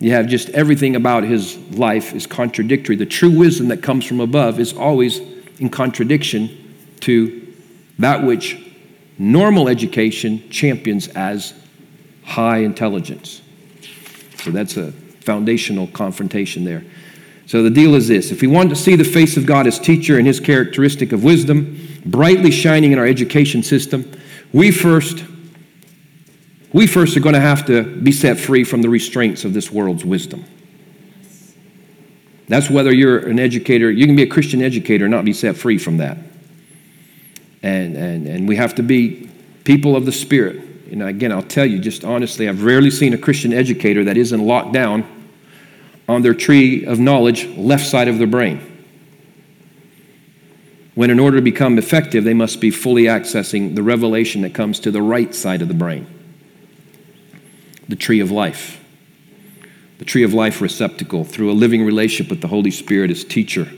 [0.00, 2.96] You have just everything about his life is contradictory.
[2.96, 5.20] The true wisdom that comes from above is always
[5.58, 7.54] in contradiction to
[7.98, 8.58] that which
[9.18, 11.52] normal education champions as
[12.24, 13.42] high intelligence.
[14.38, 16.82] So that's a foundational confrontation there.
[17.44, 19.78] So the deal is this if we want to see the face of God as
[19.78, 24.10] teacher and his characteristic of wisdom brightly shining in our education system,
[24.54, 25.24] we first
[26.72, 29.70] we first are going to have to be set free from the restraints of this
[29.70, 30.44] world's wisdom.
[32.48, 35.56] That's whether you're an educator, you can be a Christian educator and not be set
[35.56, 36.18] free from that.
[37.62, 39.30] And, and, and we have to be
[39.64, 40.56] people of the Spirit.
[40.90, 44.40] And again, I'll tell you just honestly, I've rarely seen a Christian educator that isn't
[44.44, 45.04] locked down
[46.08, 48.66] on their tree of knowledge, left side of their brain.
[50.96, 54.80] When, in order to become effective, they must be fully accessing the revelation that comes
[54.80, 56.19] to the right side of the brain
[57.90, 58.82] the tree of life.
[59.98, 63.68] The tree of life receptacle through a living relationship with the Holy Spirit as teacher.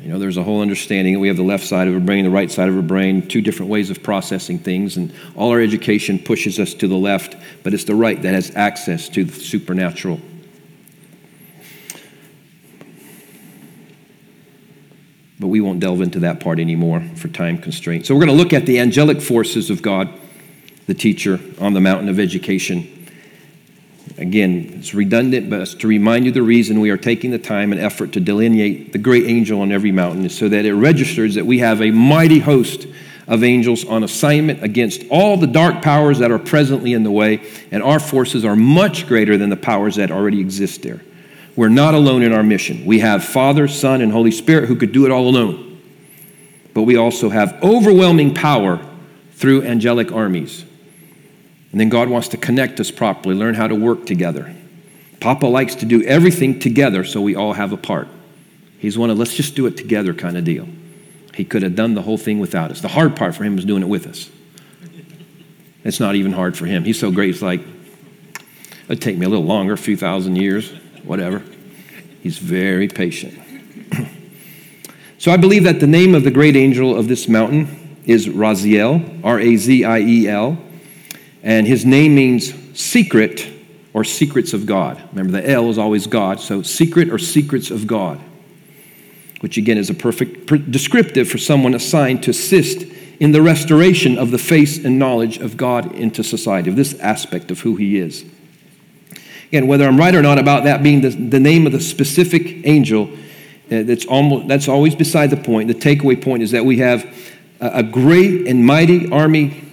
[0.00, 1.18] You know, there's a whole understanding.
[1.18, 3.40] We have the left side of our brain, the right side of our brain, two
[3.40, 7.74] different ways of processing things, and all our education pushes us to the left, but
[7.74, 10.20] it's the right that has access to the supernatural.
[15.40, 18.08] But we won't delve into that part anymore for time constraints.
[18.08, 20.08] So we're going to look at the angelic forces of God,
[20.86, 23.03] the teacher, on the mountain of education.
[24.16, 27.72] Again, it's redundant, but it's to remind you the reason we are taking the time
[27.72, 31.34] and effort to delineate the great angel on every mountain is so that it registers
[31.34, 32.86] that we have a mighty host
[33.26, 37.40] of angels on assignment against all the dark powers that are presently in the way,
[37.72, 41.00] and our forces are much greater than the powers that already exist there.
[41.56, 42.84] We're not alone in our mission.
[42.84, 45.80] We have Father, Son, and Holy Spirit who could do it all alone.
[46.72, 48.84] But we also have overwhelming power
[49.32, 50.64] through angelic armies.
[51.74, 54.54] And then God wants to connect us properly, learn how to work together.
[55.18, 58.06] Papa likes to do everything together so we all have a part.
[58.78, 60.68] He's one of let's just do it together kind of deal.
[61.34, 62.80] He could have done the whole thing without us.
[62.80, 64.30] The hard part for him was doing it with us.
[65.82, 66.84] It's not even hard for him.
[66.84, 67.62] He's so great, it's like,
[68.86, 70.70] it'd take me a little longer, a few thousand years,
[71.02, 71.42] whatever.
[72.22, 73.36] He's very patient.
[75.18, 79.24] so I believe that the name of the great angel of this mountain is Raziel,
[79.24, 80.56] R A Z I E L.
[81.44, 83.46] And his name means secret
[83.92, 85.00] or secrets of God.
[85.12, 88.18] Remember, the L is always God, so secret or secrets of God,
[89.40, 92.82] which again is a perfect descriptive for someone assigned to assist
[93.20, 97.50] in the restoration of the face and knowledge of God into society, of this aspect
[97.50, 98.24] of who he is.
[99.48, 102.66] Again, whether I'm right or not about that being the, the name of the specific
[102.66, 103.10] angel,
[103.70, 105.68] uh, that's, almost, that's always beside the point.
[105.68, 107.06] The takeaway point is that we have
[107.60, 109.63] a great and mighty army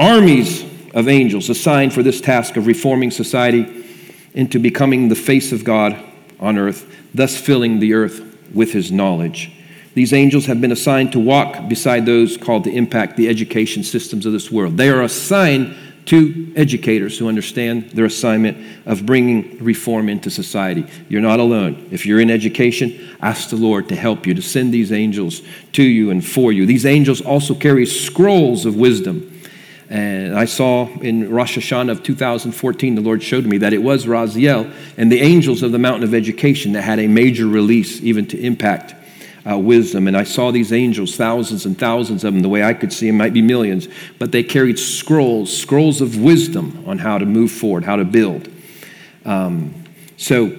[0.00, 3.84] armies of angels assigned for this task of reforming society
[4.34, 5.96] into becoming the face of God
[6.40, 8.20] on earth, thus filling the earth
[8.54, 9.52] with his knowledge.
[9.92, 14.24] These angels have been assigned to walk beside those called to impact the education systems
[14.24, 14.76] of this world.
[14.76, 20.86] They are assigned to educators who understand their assignment of bringing reform into society.
[21.08, 21.88] You're not alone.
[21.90, 25.82] If you're in education, ask the Lord to help you, to send these angels to
[25.82, 26.64] you and for you.
[26.64, 29.29] These angels also carry scrolls of wisdom
[29.90, 34.06] and I saw in Rosh Hashanah of 2014, the Lord showed me that it was
[34.06, 38.24] Raziel and the angels of the mountain of education that had a major release, even
[38.28, 38.94] to impact
[39.50, 40.06] uh, wisdom.
[40.06, 42.40] And I saw these angels, thousands and thousands of them.
[42.40, 43.88] The way I could see them might be millions,
[44.20, 48.48] but they carried scrolls, scrolls of wisdom on how to move forward, how to build.
[49.24, 49.74] Um,
[50.16, 50.56] so,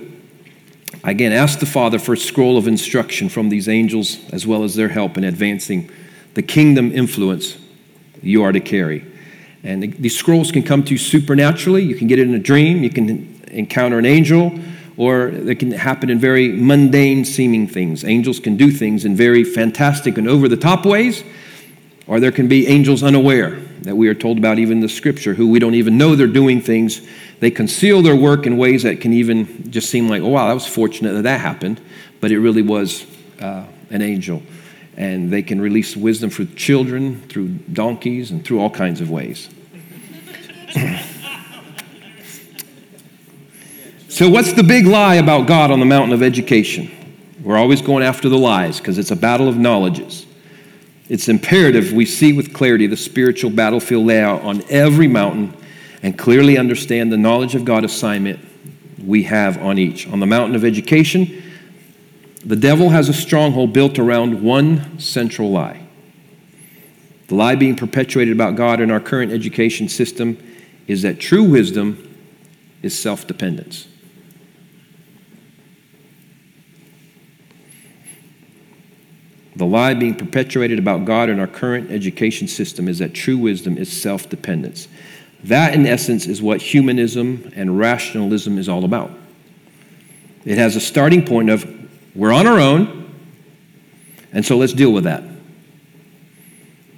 [1.06, 4.76] again, ask the Father for a scroll of instruction from these angels, as well as
[4.76, 5.90] their help in advancing
[6.34, 7.58] the kingdom influence
[8.22, 9.06] you are to carry.
[9.64, 11.84] And these scrolls can come to you supernaturally.
[11.84, 14.58] You can get it in a dream, you can encounter an angel,
[14.98, 18.04] or it can happen in very mundane seeming things.
[18.04, 21.24] Angels can do things in very fantastic and over the top ways.
[22.08, 23.52] Or there can be angels unaware
[23.84, 26.62] that we are told about even the scripture who we don't even know they're doing
[26.62, 27.08] things.
[27.40, 30.54] They conceal their work in ways that can even just seem like, oh, wow, that
[30.54, 31.80] was fortunate that that happened.
[32.20, 33.06] But it really was
[33.40, 34.44] uh, an angel.
[34.98, 39.50] And they can release wisdom for children through donkeys and through all kinds of ways.
[44.10, 46.92] so, what's the big lie about God on the mountain of education?
[47.44, 50.28] We're always going after the lies because it's a battle of knowledges.
[51.10, 55.54] It's imperative we see with clarity the spiritual battlefield layout on every mountain
[56.04, 58.40] and clearly understand the knowledge of God assignment
[59.04, 60.08] we have on each.
[60.08, 61.44] On the mountain of education,
[62.46, 65.88] the devil has a stronghold built around one central lie.
[67.28, 70.38] The lie being perpetuated about God in our current education system
[70.88, 72.18] is that true wisdom
[72.82, 73.88] is self dependence.
[79.56, 83.78] The lie being perpetuated about God in our current education system is that true wisdom
[83.78, 84.88] is self dependence.
[85.44, 89.12] That, in essence, is what humanism and rationalism is all about.
[90.46, 91.81] It has a starting point of
[92.16, 93.14] we're on our own,
[94.34, 95.24] and so let's deal with that.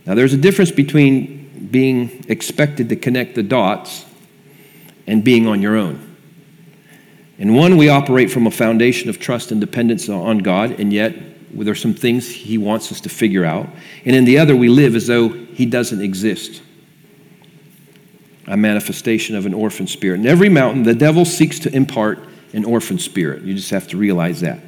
[0.06, 4.06] Now, there's a difference between being expected to connect the dots
[5.08, 6.16] and being on your own.
[7.38, 11.16] In one, we operate from a foundation of trust and dependence on God, and yet
[11.54, 13.70] there are some things He wants us to figure out.
[14.06, 16.62] And in the other, we live as though He doesn't exist.
[18.48, 20.20] A manifestation of an orphan spirit.
[20.20, 22.20] In every mountain, the devil seeks to impart
[22.54, 23.44] an orphan spirit.
[23.44, 24.60] You just have to realize that.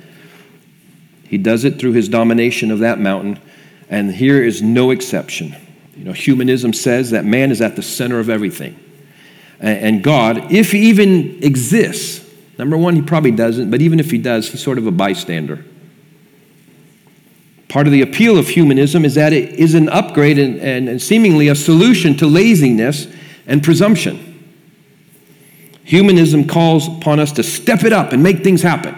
[1.27, 3.39] He does it through his domination of that mountain,
[3.89, 5.55] and here is no exception.
[5.95, 8.79] You know, humanism says that man is at the center of everything.
[9.59, 14.17] And God, if he even exists, number one, he probably doesn't, but even if he
[14.17, 15.63] does, he's sort of a bystander.
[17.69, 21.01] Part of the appeal of humanism is that it is an upgrade and, and, and
[21.01, 23.07] seemingly a solution to laziness
[23.47, 24.33] and presumption.
[25.83, 28.95] Humanism calls upon us to step it up and make things happen.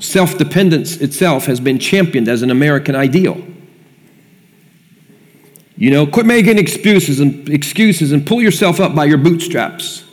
[0.00, 3.46] Self dependence itself has been championed as an American ideal.
[5.76, 10.04] You know, quit making excuses and excuses and pull yourself up by your bootstraps.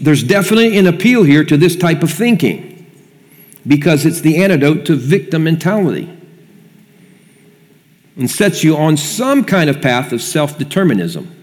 [0.00, 2.90] There's definitely an appeal here to this type of thinking
[3.66, 6.08] because it's the antidote to victim mentality
[8.16, 11.36] and sets you on some kind of path of self determinism.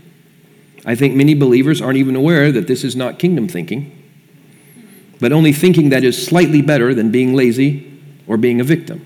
[0.85, 3.96] I think many believers aren't even aware that this is not kingdom thinking
[5.19, 9.05] but only thinking that is slightly better than being lazy or being a victim.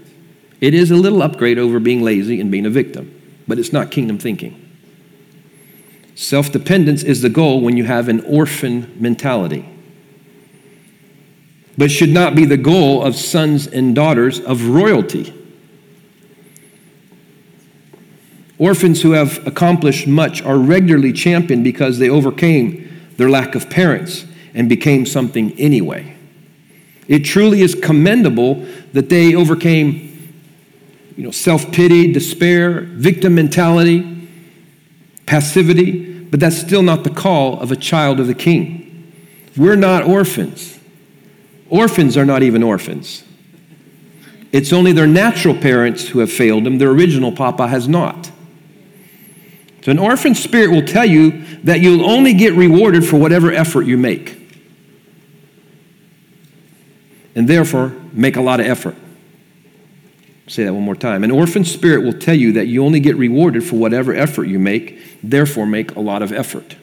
[0.59, 3.91] It is a little upgrade over being lazy and being a victim, but it's not
[3.91, 4.57] kingdom thinking.
[6.16, 9.68] Self dependence is the goal when you have an orphan mentality,
[11.78, 15.34] but should not be the goal of sons and daughters of royalty.
[18.59, 24.26] Orphans who have accomplished much are regularly championed because they overcame their lack of parents
[24.54, 26.16] and became something anyway.
[27.08, 30.08] It truly is commendable that they overcame
[31.16, 34.30] you know, self-pity, despair, victim mentality,
[35.26, 39.12] passivity, but that's still not the call of a child of the king.
[39.58, 40.80] We're not orphans.
[41.70, 43.24] Orphans are not even orphans.
[44.52, 46.78] It's only their natural parents who have failed them.
[46.78, 48.32] Their original papa has not.
[49.82, 53.84] So, an orphan spirit will tell you that you'll only get rewarded for whatever effort
[53.84, 54.41] you make
[57.36, 58.96] and therefore make a lot of effort.
[60.48, 61.24] Say that one more time.
[61.24, 64.60] An orphan spirit will tell you that you only get rewarded for whatever effort you
[64.60, 66.76] make, therefore, make a lot of effort.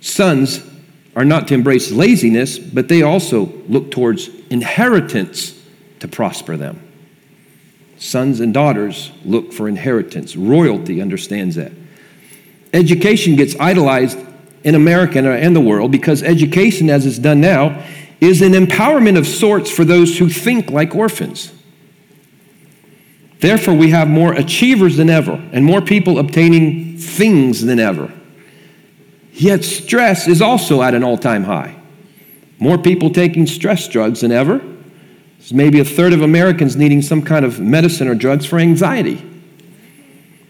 [0.00, 0.62] Sons
[1.16, 5.58] are not to embrace laziness, but they also look towards inheritance
[6.00, 6.86] to prosper them.
[7.96, 10.36] Sons and daughters look for inheritance.
[10.36, 11.72] Royalty understands that.
[12.74, 14.18] Education gets idolized
[14.64, 17.84] in America and the world because education, as it's done now,
[18.22, 21.52] is an empowerment of sorts for those who think like orphans.
[23.40, 28.12] Therefore, we have more achievers than ever and more people obtaining things than ever.
[29.32, 31.74] Yet, stress is also at an all time high.
[32.60, 34.58] More people taking stress drugs than ever.
[35.38, 39.20] There's maybe a third of Americans needing some kind of medicine or drugs for anxiety.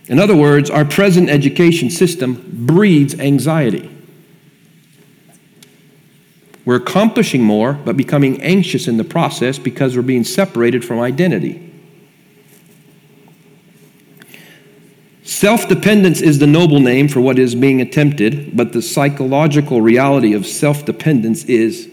[0.08, 3.88] In other words, our present education system breeds anxiety.
[6.64, 11.70] We're accomplishing more, but becoming anxious in the process because we're being separated from identity.
[15.24, 20.34] Self dependence is the noble name for what is being attempted, but the psychological reality
[20.34, 21.88] of self dependence is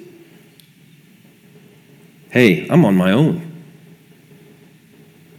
[2.31, 3.45] hey, I'm on my own.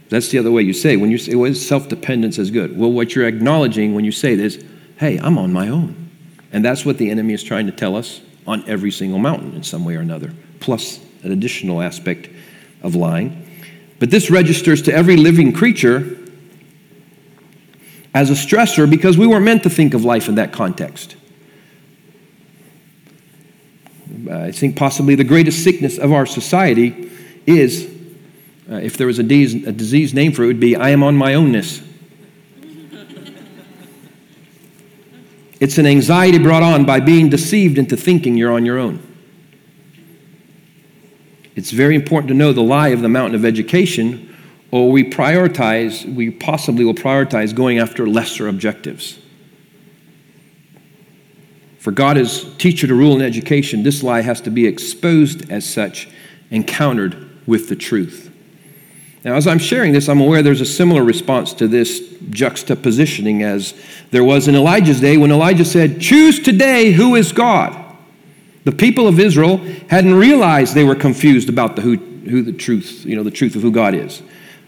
[0.09, 0.97] That's the other way you say.
[0.97, 2.77] When you say, well, self dependence is good.
[2.77, 4.61] Well, what you're acknowledging when you say this,
[4.97, 6.09] hey, I'm on my own.
[6.51, 9.63] And that's what the enemy is trying to tell us on every single mountain in
[9.63, 12.29] some way or another, plus an additional aspect
[12.81, 13.47] of lying.
[13.99, 16.17] But this registers to every living creature
[18.13, 21.15] as a stressor because we weren't meant to think of life in that context.
[24.29, 27.11] I think possibly the greatest sickness of our society
[27.45, 27.85] is,
[28.69, 30.89] uh, if there was a disease, a disease name for it, it would be I
[30.89, 31.81] am on my ownness.
[35.61, 38.99] It's an anxiety brought on by being deceived into thinking you're on your own.
[41.55, 44.35] It's very important to know the lie of the mountain of education,
[44.71, 49.19] or we prioritize, we possibly will prioritize going after lesser objectives.
[51.77, 55.69] For God is teacher to rule in education, this lie has to be exposed as
[55.69, 56.09] such
[56.49, 58.30] and countered with the truth.
[59.23, 63.73] Now, as I'm sharing this, I'm aware there's a similar response to this juxtapositioning as
[64.09, 67.77] there was in Elijah's day when Elijah said, Choose today who is God.
[68.63, 69.57] The people of Israel
[69.89, 73.55] hadn't realized they were confused about the who, who the truth, you know, the truth
[73.55, 74.21] of who God is.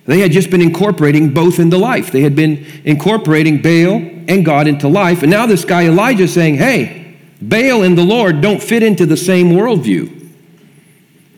[0.05, 2.11] They had just been incorporating both into life.
[2.11, 3.95] They had been incorporating Baal
[4.27, 5.21] and God into life.
[5.21, 9.05] And now this guy Elijah is saying, hey, Baal and the Lord don't fit into
[9.05, 10.31] the same worldview.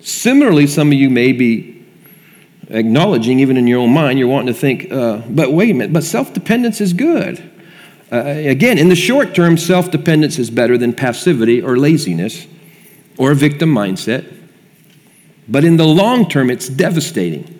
[0.01, 1.74] Similarly, some of you may be
[2.69, 5.93] acknowledging, even in your own mind, you're wanting to think, uh, but wait a minute,
[5.93, 7.51] but self dependence is good.
[8.11, 12.47] Uh, again, in the short term, self dependence is better than passivity or laziness
[13.17, 14.31] or a victim mindset.
[15.47, 17.51] But in the long term, it's devastating.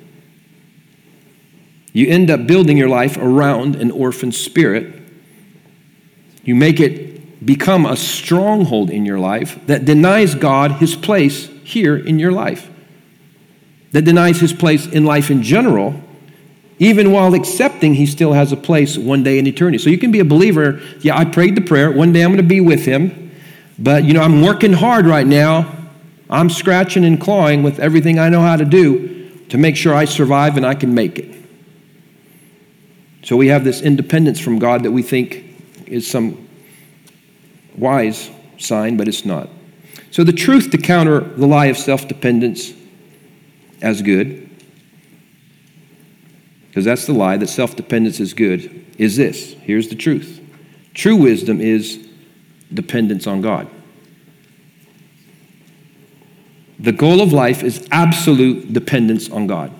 [1.93, 5.01] You end up building your life around an orphan spirit.
[6.43, 11.95] You make it become a stronghold in your life that denies God his place here
[11.95, 12.69] in your life,
[13.95, 15.95] that denies his place in life in general,
[16.79, 19.77] even while accepting he still has a place one day in eternity.
[19.77, 22.43] So you can be a believer, yeah, I prayed the prayer, one day I'm going
[22.43, 23.31] to be with him,
[23.79, 25.73] but you know, I'm working hard right now.
[26.29, 30.03] I'm scratching and clawing with everything I know how to do to make sure I
[30.03, 31.33] survive and I can make it.
[33.23, 35.45] So we have this independence from God that we think
[35.87, 36.49] is some
[37.77, 39.47] wise sign, but it's not.
[40.11, 42.73] So, the truth to counter the lie of self dependence
[43.85, 44.49] as good,
[46.67, 49.53] because that's the lie that self dependence is good, is this.
[49.61, 50.41] Here's the truth
[50.95, 52.09] true wisdom is
[52.73, 53.69] dependence on God.
[56.79, 59.71] The goal of life is absolute dependence on God.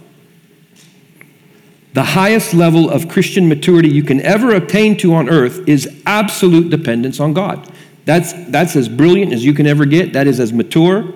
[1.94, 6.70] The highest level of Christian maturity you can ever attain to on earth is absolute
[6.70, 7.72] dependence on God.
[8.06, 10.14] That's, that's as brilliant as you can ever get.
[10.14, 11.12] That is as mature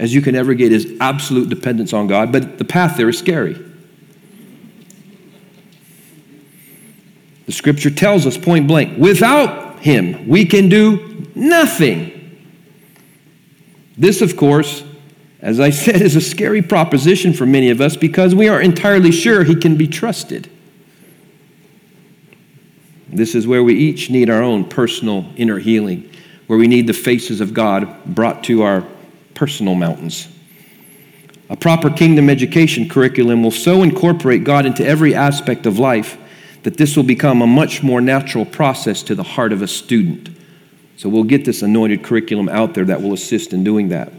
[0.00, 2.32] as you can ever get, is absolute dependence on God.
[2.32, 3.62] But the path there is scary.
[7.44, 12.16] The scripture tells us point blank without Him, we can do nothing.
[13.98, 14.82] This, of course,
[15.40, 19.12] as I said, is a scary proposition for many of us because we aren't entirely
[19.12, 20.50] sure He can be trusted.
[23.10, 26.10] This is where we each need our own personal inner healing
[26.46, 28.86] where we need the faces of God brought to our
[29.34, 30.28] personal mountains.
[31.48, 36.16] A proper kingdom education curriculum will so incorporate God into every aspect of life
[36.62, 40.28] that this will become a much more natural process to the heart of a student.
[40.96, 44.12] So we'll get this anointed curriculum out there that will assist in doing that.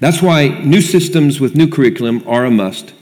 [0.00, 2.92] That's why new systems with new curriculum are a must.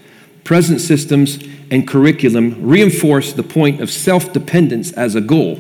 [0.45, 1.39] Present systems
[1.71, 5.59] and curriculum reinforce the point of self dependence as a goal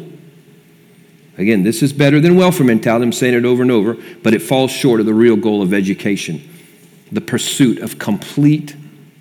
[1.36, 3.04] Again, this is better than welfare mentality.
[3.04, 5.72] I'm saying it over and over, but it falls short of the real goal of
[5.72, 6.50] education
[7.12, 8.74] the pursuit of complete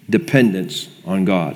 [0.09, 1.55] dependence on God.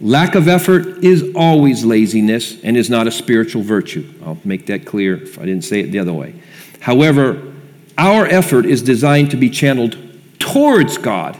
[0.00, 4.08] Lack of effort is always laziness and is not a spiritual virtue.
[4.24, 6.34] I'll make that clear if I didn't say it the other way.
[6.80, 7.52] However,
[7.98, 9.96] our effort is designed to be channeled
[10.38, 11.38] towards God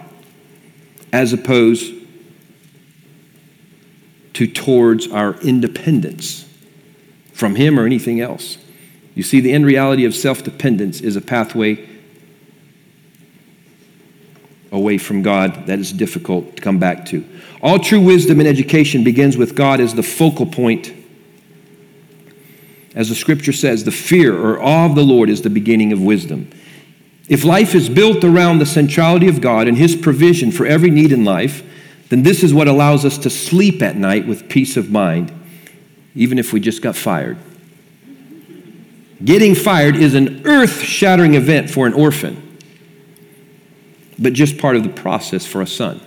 [1.12, 1.92] as opposed
[4.34, 6.48] to towards our independence
[7.42, 8.56] from Him or anything else.
[9.16, 11.88] You see, the end reality of self dependence is a pathway
[14.70, 17.28] away from God that is difficult to come back to.
[17.60, 20.94] All true wisdom and education begins with God as the focal point.
[22.94, 26.00] As the scripture says, the fear or awe of the Lord is the beginning of
[26.00, 26.48] wisdom.
[27.28, 31.10] If life is built around the centrality of God and His provision for every need
[31.10, 31.64] in life,
[32.08, 35.32] then this is what allows us to sleep at night with peace of mind
[36.14, 37.38] even if we just got fired.
[39.24, 42.58] Getting fired is an earth shattering event for an orphan,
[44.18, 46.00] but just part of the process for a son.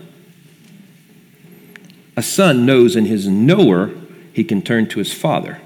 [2.17, 3.91] A son knows in his knower
[4.33, 5.61] he can turn to his father.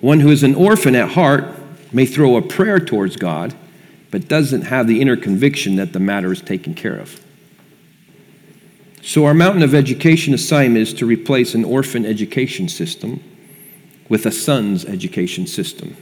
[0.00, 1.44] One who is an orphan at heart
[1.92, 3.54] may throw a prayer towards God,
[4.10, 7.20] but doesn't have the inner conviction that the matter is taken care of.
[9.06, 13.22] So, our Mountain of Education assignment is to replace an orphan education system
[14.08, 15.94] with a son's education system.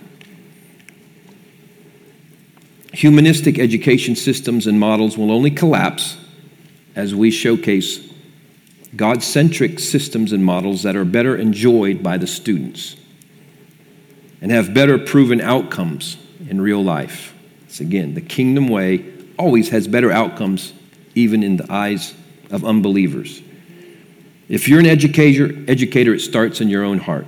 [2.92, 6.16] Humanistic education systems and models will only collapse
[6.94, 8.08] as we showcase
[8.94, 12.94] God centric systems and models that are better enjoyed by the students
[14.40, 17.34] and have better proven outcomes in real life.
[17.64, 19.04] It's again, the kingdom way
[19.40, 20.72] always has better outcomes,
[21.16, 22.14] even in the eyes
[22.52, 23.42] of unbelievers.
[24.48, 27.26] If you're an educator, educator, it starts in your own heart.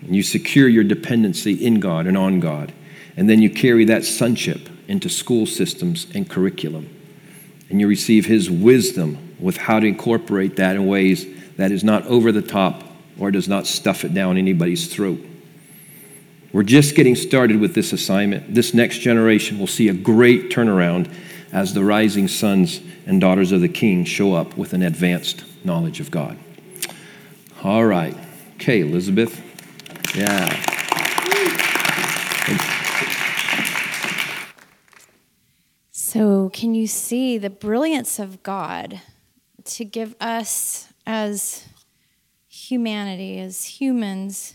[0.00, 2.72] And you secure your dependency in God and on God.
[3.16, 6.88] And then you carry that sonship into school systems and curriculum.
[7.70, 11.26] And you receive His wisdom with how to incorporate that in ways
[11.56, 12.82] that is not over the top
[13.18, 15.20] or does not stuff it down anybody's throat.
[16.52, 18.54] We're just getting started with this assignment.
[18.54, 21.12] This next generation will see a great turnaround
[21.54, 26.00] as the rising sons and daughters of the king show up with an advanced knowledge
[26.00, 26.36] of God.
[27.62, 28.16] All right.
[28.56, 29.40] Okay, Elizabeth.
[30.16, 30.48] Yeah.
[35.92, 39.00] So, can you see the brilliance of God
[39.64, 41.66] to give us as
[42.48, 44.54] humanity, as humans,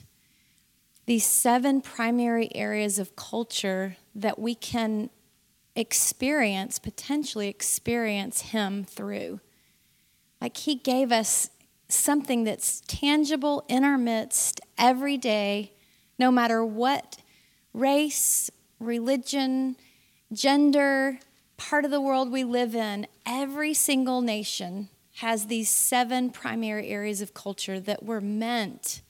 [1.05, 5.09] these seven primary areas of culture that we can
[5.79, 9.39] experience, potentially experience Him through?
[10.41, 11.49] Like He gave us
[11.87, 15.73] something that's tangible in our midst every day,
[16.17, 17.17] no matter what
[17.73, 18.49] race,
[18.79, 19.75] religion,
[20.31, 21.19] gender,
[21.57, 27.21] part of the world we live in, every single nation has these seven primary areas
[27.21, 29.01] of culture that were meant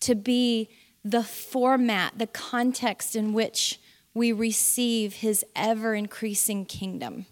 [0.00, 0.68] to be
[1.04, 3.80] the format, the context in which
[4.14, 7.26] we receive his ever increasing kingdom.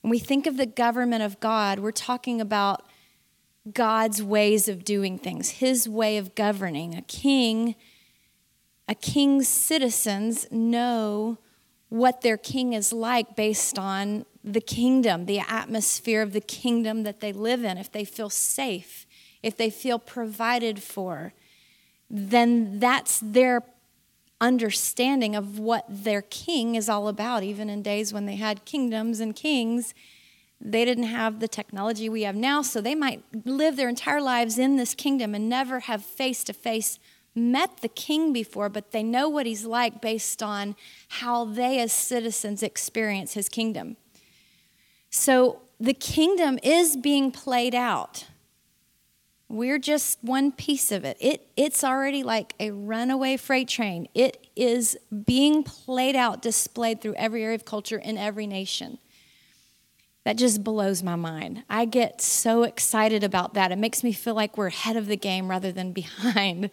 [0.00, 2.84] When we think of the government of God, we're talking about
[3.72, 6.94] God's ways of doing things, his way of governing.
[6.94, 7.76] A king,
[8.88, 11.38] a king's citizens know
[11.88, 17.20] what their king is like based on the kingdom, the atmosphere of the kingdom that
[17.20, 17.78] they live in.
[17.78, 19.06] If they feel safe,
[19.42, 21.32] if they feel provided for,
[22.10, 23.62] then that's their
[24.42, 27.42] understanding of what their king is all about.
[27.42, 29.94] Even in days when they had kingdoms and kings,
[30.60, 34.58] they didn't have the technology we have now, so they might live their entire lives
[34.58, 36.98] in this kingdom and never have face to face
[37.34, 40.76] met the king before, but they know what he's like based on
[41.08, 43.96] how they, as citizens, experience his kingdom.
[45.08, 48.26] So the kingdom is being played out.
[49.52, 51.18] We're just one piece of it.
[51.20, 51.46] it.
[51.58, 54.08] It's already like a runaway freight train.
[54.14, 54.96] It is
[55.26, 58.96] being played out, displayed through every area of culture in every nation.
[60.24, 61.64] That just blows my mind.
[61.68, 63.70] I get so excited about that.
[63.70, 66.70] It makes me feel like we're ahead of the game rather than behind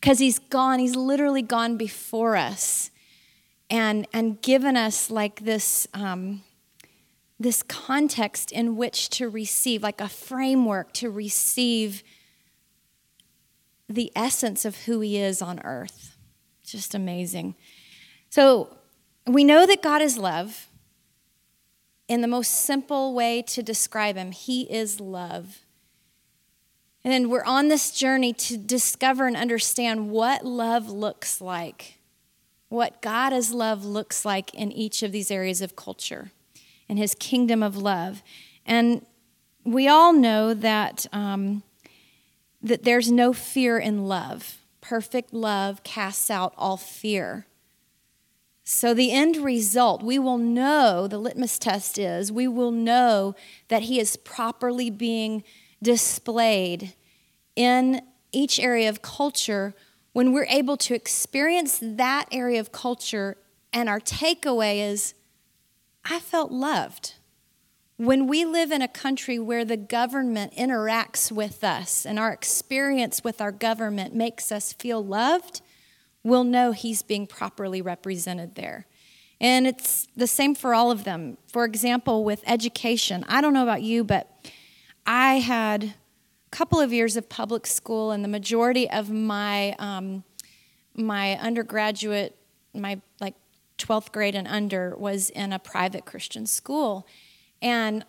[0.00, 2.92] because he's gone, he's literally gone before us
[3.68, 6.44] and, and given us like this, um,
[7.38, 12.02] this context in which to receive, like a framework to receive
[13.88, 16.16] the essence of who he is on earth.
[16.64, 17.54] Just amazing.
[18.30, 18.76] So
[19.26, 20.68] we know that God is love.
[22.06, 25.60] In the most simple way to describe him, he is love.
[27.02, 31.98] And then we're on this journey to discover and understand what love looks like,
[32.68, 36.30] what God as love looks like in each of these areas of culture,
[36.88, 38.22] in his kingdom of love.
[38.66, 39.04] And
[39.64, 41.62] we all know that, um,
[42.62, 44.58] that there's no fear in love.
[44.80, 47.46] Perfect love casts out all fear.
[48.66, 53.34] So, the end result, we will know the litmus test is we will know
[53.68, 55.44] that he is properly being
[55.82, 56.94] displayed
[57.56, 58.00] in
[58.32, 59.74] each area of culture
[60.14, 63.36] when we're able to experience that area of culture
[63.72, 65.14] and our takeaway is
[66.04, 67.14] I felt loved.
[67.96, 73.22] When we live in a country where the government interacts with us and our experience
[73.22, 75.60] with our government makes us feel loved,
[76.24, 78.86] we'll know he's being properly represented there.
[79.40, 81.38] And it's the same for all of them.
[81.46, 84.30] For example, with education, I don't know about you, but
[85.06, 85.94] I had a
[86.50, 90.24] couple of years of public school, and the majority of my um,
[90.96, 92.36] my undergraduate,
[92.72, 93.34] my like
[93.78, 97.06] 12th grade and under, was in a private Christian school.
[97.60, 98.04] And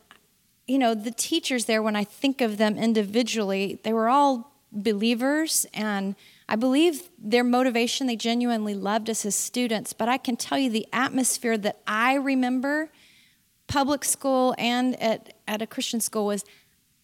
[0.67, 5.65] you know, the teachers there, when I think of them individually, they were all believers,
[5.73, 6.15] and
[6.49, 9.93] I believe their motivation, they genuinely loved us as students.
[9.93, 12.91] But I can tell you the atmosphere that I remember,
[13.67, 16.43] public school and at, at a Christian school, was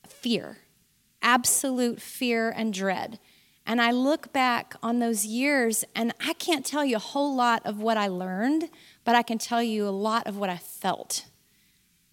[0.08, 0.58] fear
[1.22, 3.20] absolute fear and dread.
[3.72, 7.66] And I look back on those years, and I can't tell you a whole lot
[7.66, 8.70] of what I learned,
[9.06, 11.24] but I can tell you a lot of what I felt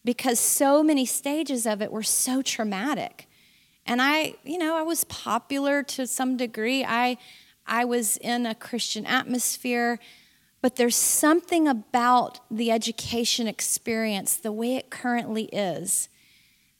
[0.05, 3.27] because so many stages of it were so traumatic.
[3.85, 6.85] And I, you know, I was popular to some degree.
[6.85, 7.19] I,
[7.67, 9.99] I was in a Christian atmosphere,
[10.63, 16.09] but there's something about the education experience, the way it currently is,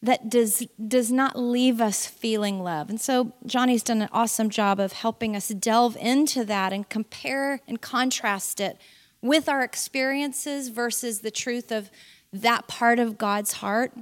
[0.03, 2.89] that does, does not leave us feeling love.
[2.89, 7.61] And so Johnny's done an awesome job of helping us delve into that and compare
[7.67, 8.79] and contrast it
[9.21, 11.91] with our experiences versus the truth of
[12.33, 13.93] that part of God's heart.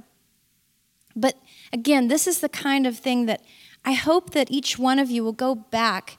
[1.15, 1.35] But
[1.73, 3.41] again, this is the kind of thing that
[3.83, 6.17] I hope that each one of you will go back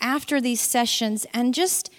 [0.00, 1.90] after these sessions and just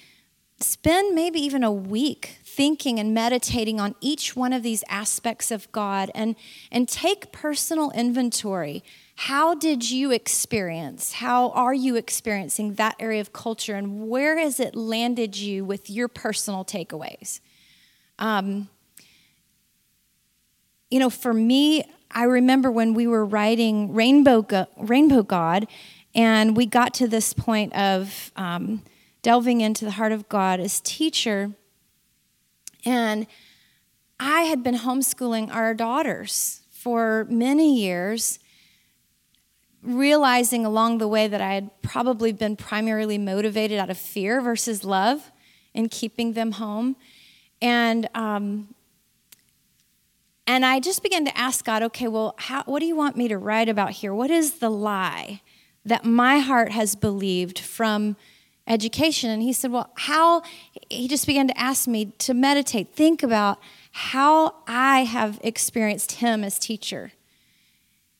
[0.60, 5.72] spend maybe even a week thinking and meditating on each one of these aspects of
[5.72, 6.36] God and,
[6.70, 8.84] and take personal inventory.
[9.16, 11.14] How did you experience?
[11.14, 13.76] How are you experiencing that area of culture?
[13.76, 17.40] And where has it landed you with your personal takeaways?
[18.20, 18.68] Um,
[20.92, 25.66] you know, for me, I remember when we were writing Rainbow, Go- Rainbow God,
[26.14, 28.84] and we got to this point of um,
[29.22, 31.54] delving into the heart of God as teacher.
[32.86, 33.28] And
[34.20, 38.40] I had been homeschooling our daughters for many years,
[39.82, 44.84] realizing along the way that I had probably been primarily motivated out of fear versus
[44.84, 45.32] love
[45.74, 46.96] in keeping them home.
[47.62, 48.74] And um,
[50.50, 53.28] and I just began to ask God, okay, well, how, what do you want me
[53.28, 54.16] to write about here?
[54.16, 55.42] What is the lie
[55.86, 58.18] that my heart has believed from
[58.70, 59.30] education?
[59.30, 60.44] And He said, well, how?
[60.90, 63.60] He just began to ask me to meditate, think about
[63.92, 67.12] how I have experienced Him as teacher.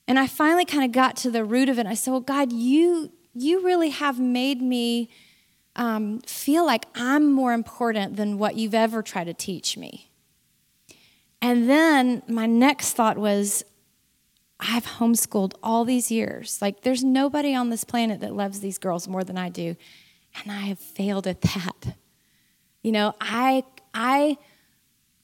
[0.08, 1.86] And I finally kind of got to the root of it.
[1.86, 5.08] I said, well, God, you, you really have made me
[5.76, 10.10] um, feel like I'm more important than what you've ever tried to teach me.
[11.40, 13.64] And then my next thought was,
[14.58, 16.60] I've homeschooled all these years.
[16.60, 19.76] Like, there's nobody on this planet that loves these girls more than I do.
[20.36, 21.96] And I have failed at that.
[22.82, 24.38] You know, I, I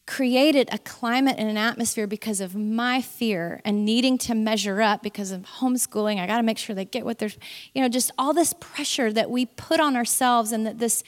[0.06, 5.02] created a climate and an atmosphere because of my fear and needing to measure up
[5.02, 6.20] because of homeschooling.
[6.20, 7.30] I got to make sure they get what they're,
[7.74, 11.02] you know, just all this pressure that we put on ourselves and that this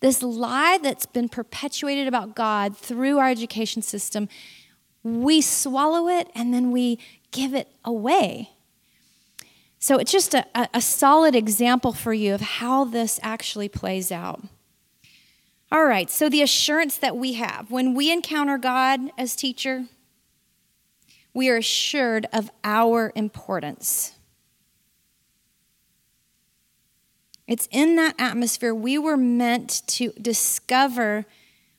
[0.00, 4.30] this lie that's been perpetuated about God through our education system,
[5.02, 6.98] we swallow it and then we
[7.30, 8.50] give it away.
[9.82, 14.42] So it's just a, a solid example for you of how this actually plays out.
[15.72, 19.86] All right, so the assurance that we have when we encounter God as teacher,
[21.32, 24.12] we are assured of our importance.
[27.46, 31.24] It's in that atmosphere we were meant to discover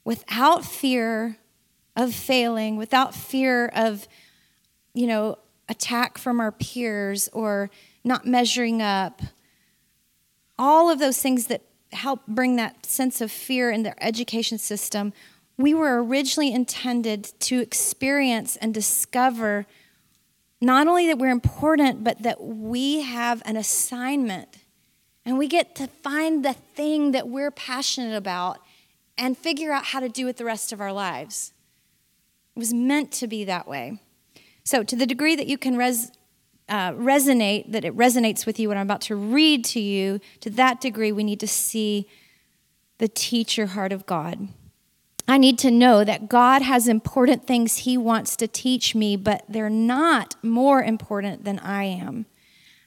[0.04, 1.38] without fear
[1.96, 4.08] of failing, without fear of,
[4.94, 5.38] you know,
[5.70, 7.70] attack from our peers or
[8.04, 9.22] not measuring up.
[10.58, 15.14] All of those things that help bring that sense of fear in their education system,
[15.58, 19.66] we were originally intended to experience and discover
[20.60, 24.58] not only that we're important, but that we have an assignment
[25.26, 28.60] and we get to find the thing that we're passionate about
[29.18, 31.54] and figure out how to do it the rest of our lives.
[32.56, 34.00] It was meant to be that way.
[34.64, 36.12] So, to the degree that you can res,
[36.72, 40.50] uh, resonate, that it resonates with you what I'm about to read to you, to
[40.52, 42.08] that degree, we need to see
[42.98, 44.48] the teacher heart of God.
[45.28, 49.44] I need to know that God has important things He wants to teach me, but
[49.50, 52.26] they're not more important than I am.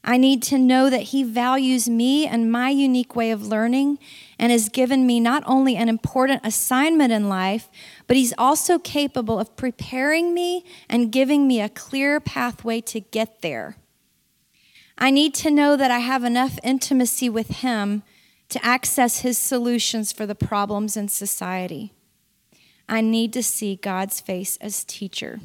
[0.06, 3.98] I need to know that He values me and my unique way of learning
[4.38, 7.70] and has given me not only an important assignment in life,
[8.06, 13.40] but He's also capable of preparing me and giving me a clear pathway to get
[13.40, 13.76] there.
[14.98, 18.02] I need to know that I have enough intimacy with Him
[18.50, 21.94] to access His solutions for the problems in society.
[22.86, 25.40] I need to see God's face as teacher.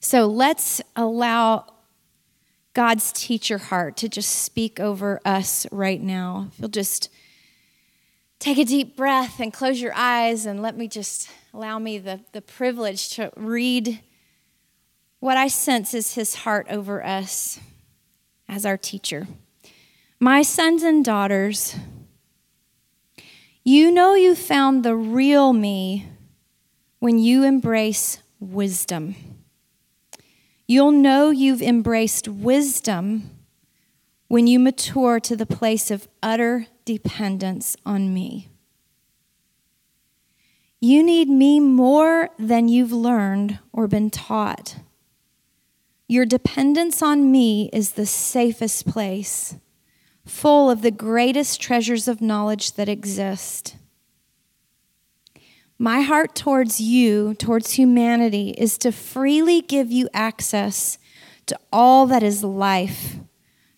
[0.00, 1.73] So let's allow
[2.74, 6.48] God's teacher heart to just speak over us right now.
[6.52, 7.08] If you'll just
[8.40, 12.20] take a deep breath and close your eyes and let me just allow me the,
[12.32, 14.00] the privilege to read
[15.20, 17.60] what I sense is his heart over us
[18.48, 19.28] as our teacher.
[20.18, 21.76] My sons and daughters,
[23.62, 26.08] you know you found the real me
[26.98, 29.33] when you embrace wisdom.
[30.66, 33.30] You'll know you've embraced wisdom
[34.28, 38.48] when you mature to the place of utter dependence on me.
[40.80, 44.76] You need me more than you've learned or been taught.
[46.08, 49.56] Your dependence on me is the safest place,
[50.26, 53.76] full of the greatest treasures of knowledge that exist.
[55.84, 60.96] My heart towards you, towards humanity, is to freely give you access
[61.44, 63.16] to all that is life,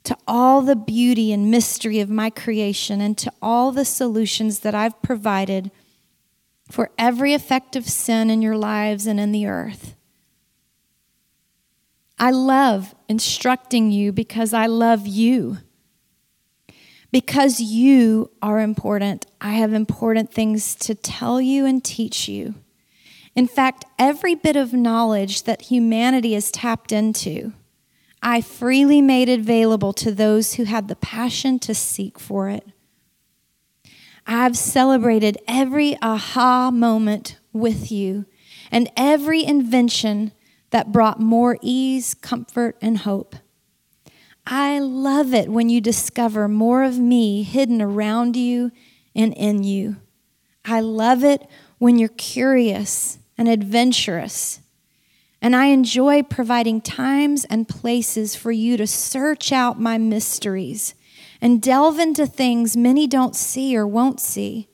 [0.04, 4.72] to all the beauty and mystery of my creation, and to all the solutions that
[4.72, 5.72] I've provided
[6.70, 9.96] for every effect of sin in your lives and in the earth.
[12.20, 15.58] I love instructing you because I love you.
[17.12, 22.54] Because you are important, I have important things to tell you and teach you.
[23.34, 27.52] In fact, every bit of knowledge that humanity is tapped into,
[28.22, 32.66] I freely made available to those who had the passion to seek for it.
[34.26, 38.26] I've celebrated every aha moment with you
[38.72, 40.32] and every invention
[40.70, 43.36] that brought more ease, comfort, and hope.
[44.46, 48.70] I love it when you discover more of me hidden around you
[49.14, 49.96] and in you.
[50.64, 54.60] I love it when you're curious and adventurous.
[55.42, 60.94] And I enjoy providing times and places for you to search out my mysteries
[61.40, 64.68] and delve into things many don't see or won't see.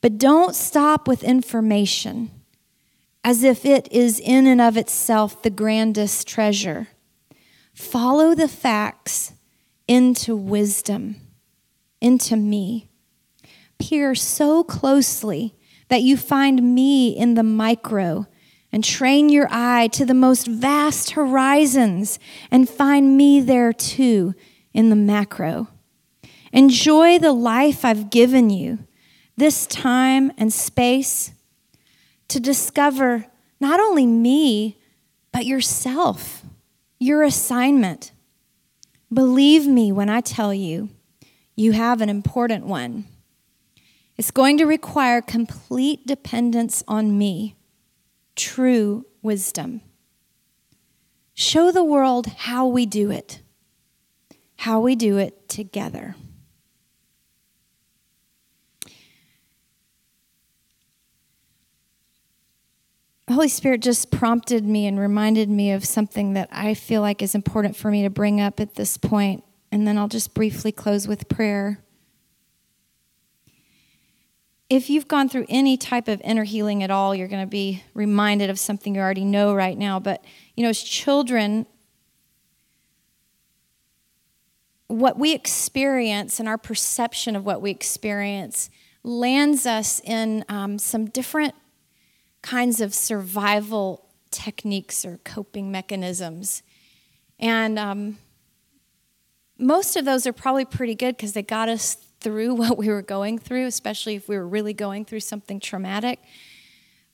[0.00, 2.30] But don't stop with information
[3.24, 6.88] as if it is in and of itself the grandest treasure.
[7.76, 9.34] Follow the facts
[9.86, 11.16] into wisdom,
[12.00, 12.88] into me.
[13.78, 15.54] Peer so closely
[15.88, 18.26] that you find me in the micro
[18.72, 22.18] and train your eye to the most vast horizons
[22.50, 24.34] and find me there too
[24.72, 25.68] in the macro.
[26.54, 28.78] Enjoy the life I've given you,
[29.36, 31.32] this time and space
[32.28, 33.26] to discover
[33.60, 34.78] not only me,
[35.30, 36.42] but yourself,
[36.98, 38.12] your assignment.
[39.12, 40.88] Believe me when I tell you,
[41.54, 43.04] you have an important one.
[44.16, 47.56] It's going to require complete dependence on me,
[48.34, 49.82] true wisdom.
[51.34, 53.42] Show the world how we do it,
[54.56, 56.16] how we do it together.
[63.28, 67.34] Holy Spirit just prompted me and reminded me of something that I feel like is
[67.34, 71.08] important for me to bring up at this point, and then I'll just briefly close
[71.08, 71.80] with prayer.
[74.70, 77.82] If you've gone through any type of inner healing at all, you're going to be
[77.94, 79.98] reminded of something you already know right now.
[79.98, 80.24] But,
[80.56, 81.66] you know, as children,
[84.86, 88.70] what we experience and our perception of what we experience
[89.02, 91.54] lands us in um, some different
[92.46, 96.62] kinds of survival techniques or coping mechanisms.
[97.40, 98.18] And um,
[99.58, 103.02] most of those are probably pretty good because they got us through what we were
[103.02, 106.20] going through, especially if we were really going through something traumatic.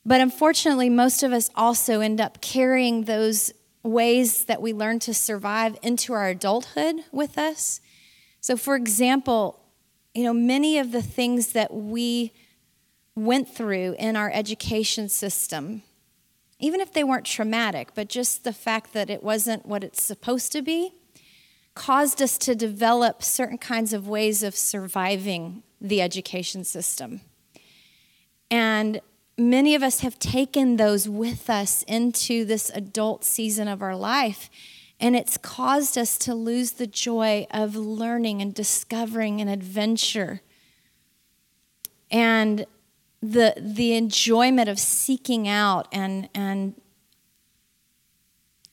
[0.05, 5.15] But unfortunately, most of us also end up carrying those ways that we learn to
[5.15, 7.81] survive into our adulthood with us.
[8.39, 9.59] So, for example,
[10.13, 12.33] you know, many of the things that we
[13.15, 15.83] went through in our education system,
[16.59, 20.51] even if they weren't traumatic, but just the fact that it wasn't what it's supposed
[20.51, 20.93] to be,
[21.75, 27.21] caused us to develop certain kinds of ways of surviving the education system.
[28.49, 29.01] And
[29.37, 34.49] many of us have taken those with us into this adult season of our life.
[34.99, 40.41] And it's caused us to lose the joy of learning and discovering an adventure.
[42.11, 42.65] And
[43.23, 46.73] the, the enjoyment of seeking out and, and,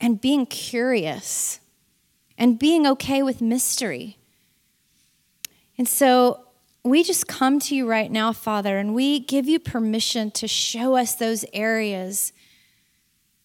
[0.00, 1.60] and being curious
[2.36, 4.18] and being okay with mystery.
[5.78, 6.46] And so
[6.82, 10.96] we just come to you right now, Father, and we give you permission to show
[10.96, 12.32] us those areas.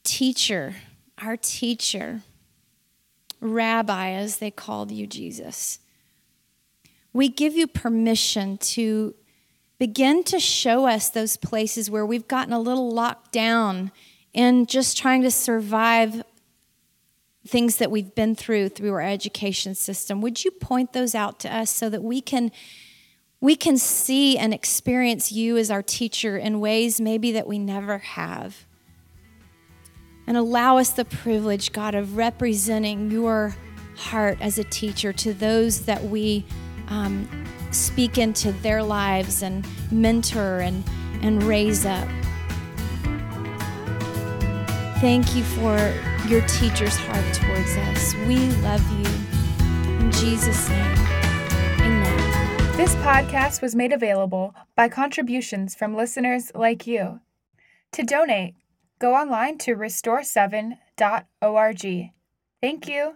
[0.03, 0.75] Teacher,
[1.19, 2.21] our teacher,
[3.39, 5.77] rabbi, as they called you, Jesus.
[7.13, 9.13] We give you permission to
[9.77, 13.91] begin to show us those places where we've gotten a little locked down
[14.33, 16.23] in just trying to survive
[17.47, 20.21] things that we've been through through our education system.
[20.21, 22.51] Would you point those out to us so that we can
[23.41, 27.99] we can see and experience you as our teacher in ways maybe that we never
[27.99, 28.65] have?
[30.25, 33.55] And allow us the privilege, God, of representing your
[33.95, 36.45] heart as a teacher to those that we
[36.89, 37.29] um,
[37.71, 40.83] speak into their lives and mentor and,
[41.21, 42.07] and raise up.
[44.99, 45.77] Thank you for
[46.27, 48.15] your teacher's heart towards us.
[48.27, 49.05] We love you.
[49.99, 50.97] In Jesus' name,
[51.81, 52.77] amen.
[52.77, 57.19] This podcast was made available by contributions from listeners like you.
[57.91, 58.55] To donate,
[58.99, 62.11] go online to restore7.org.
[62.61, 63.15] Thank you.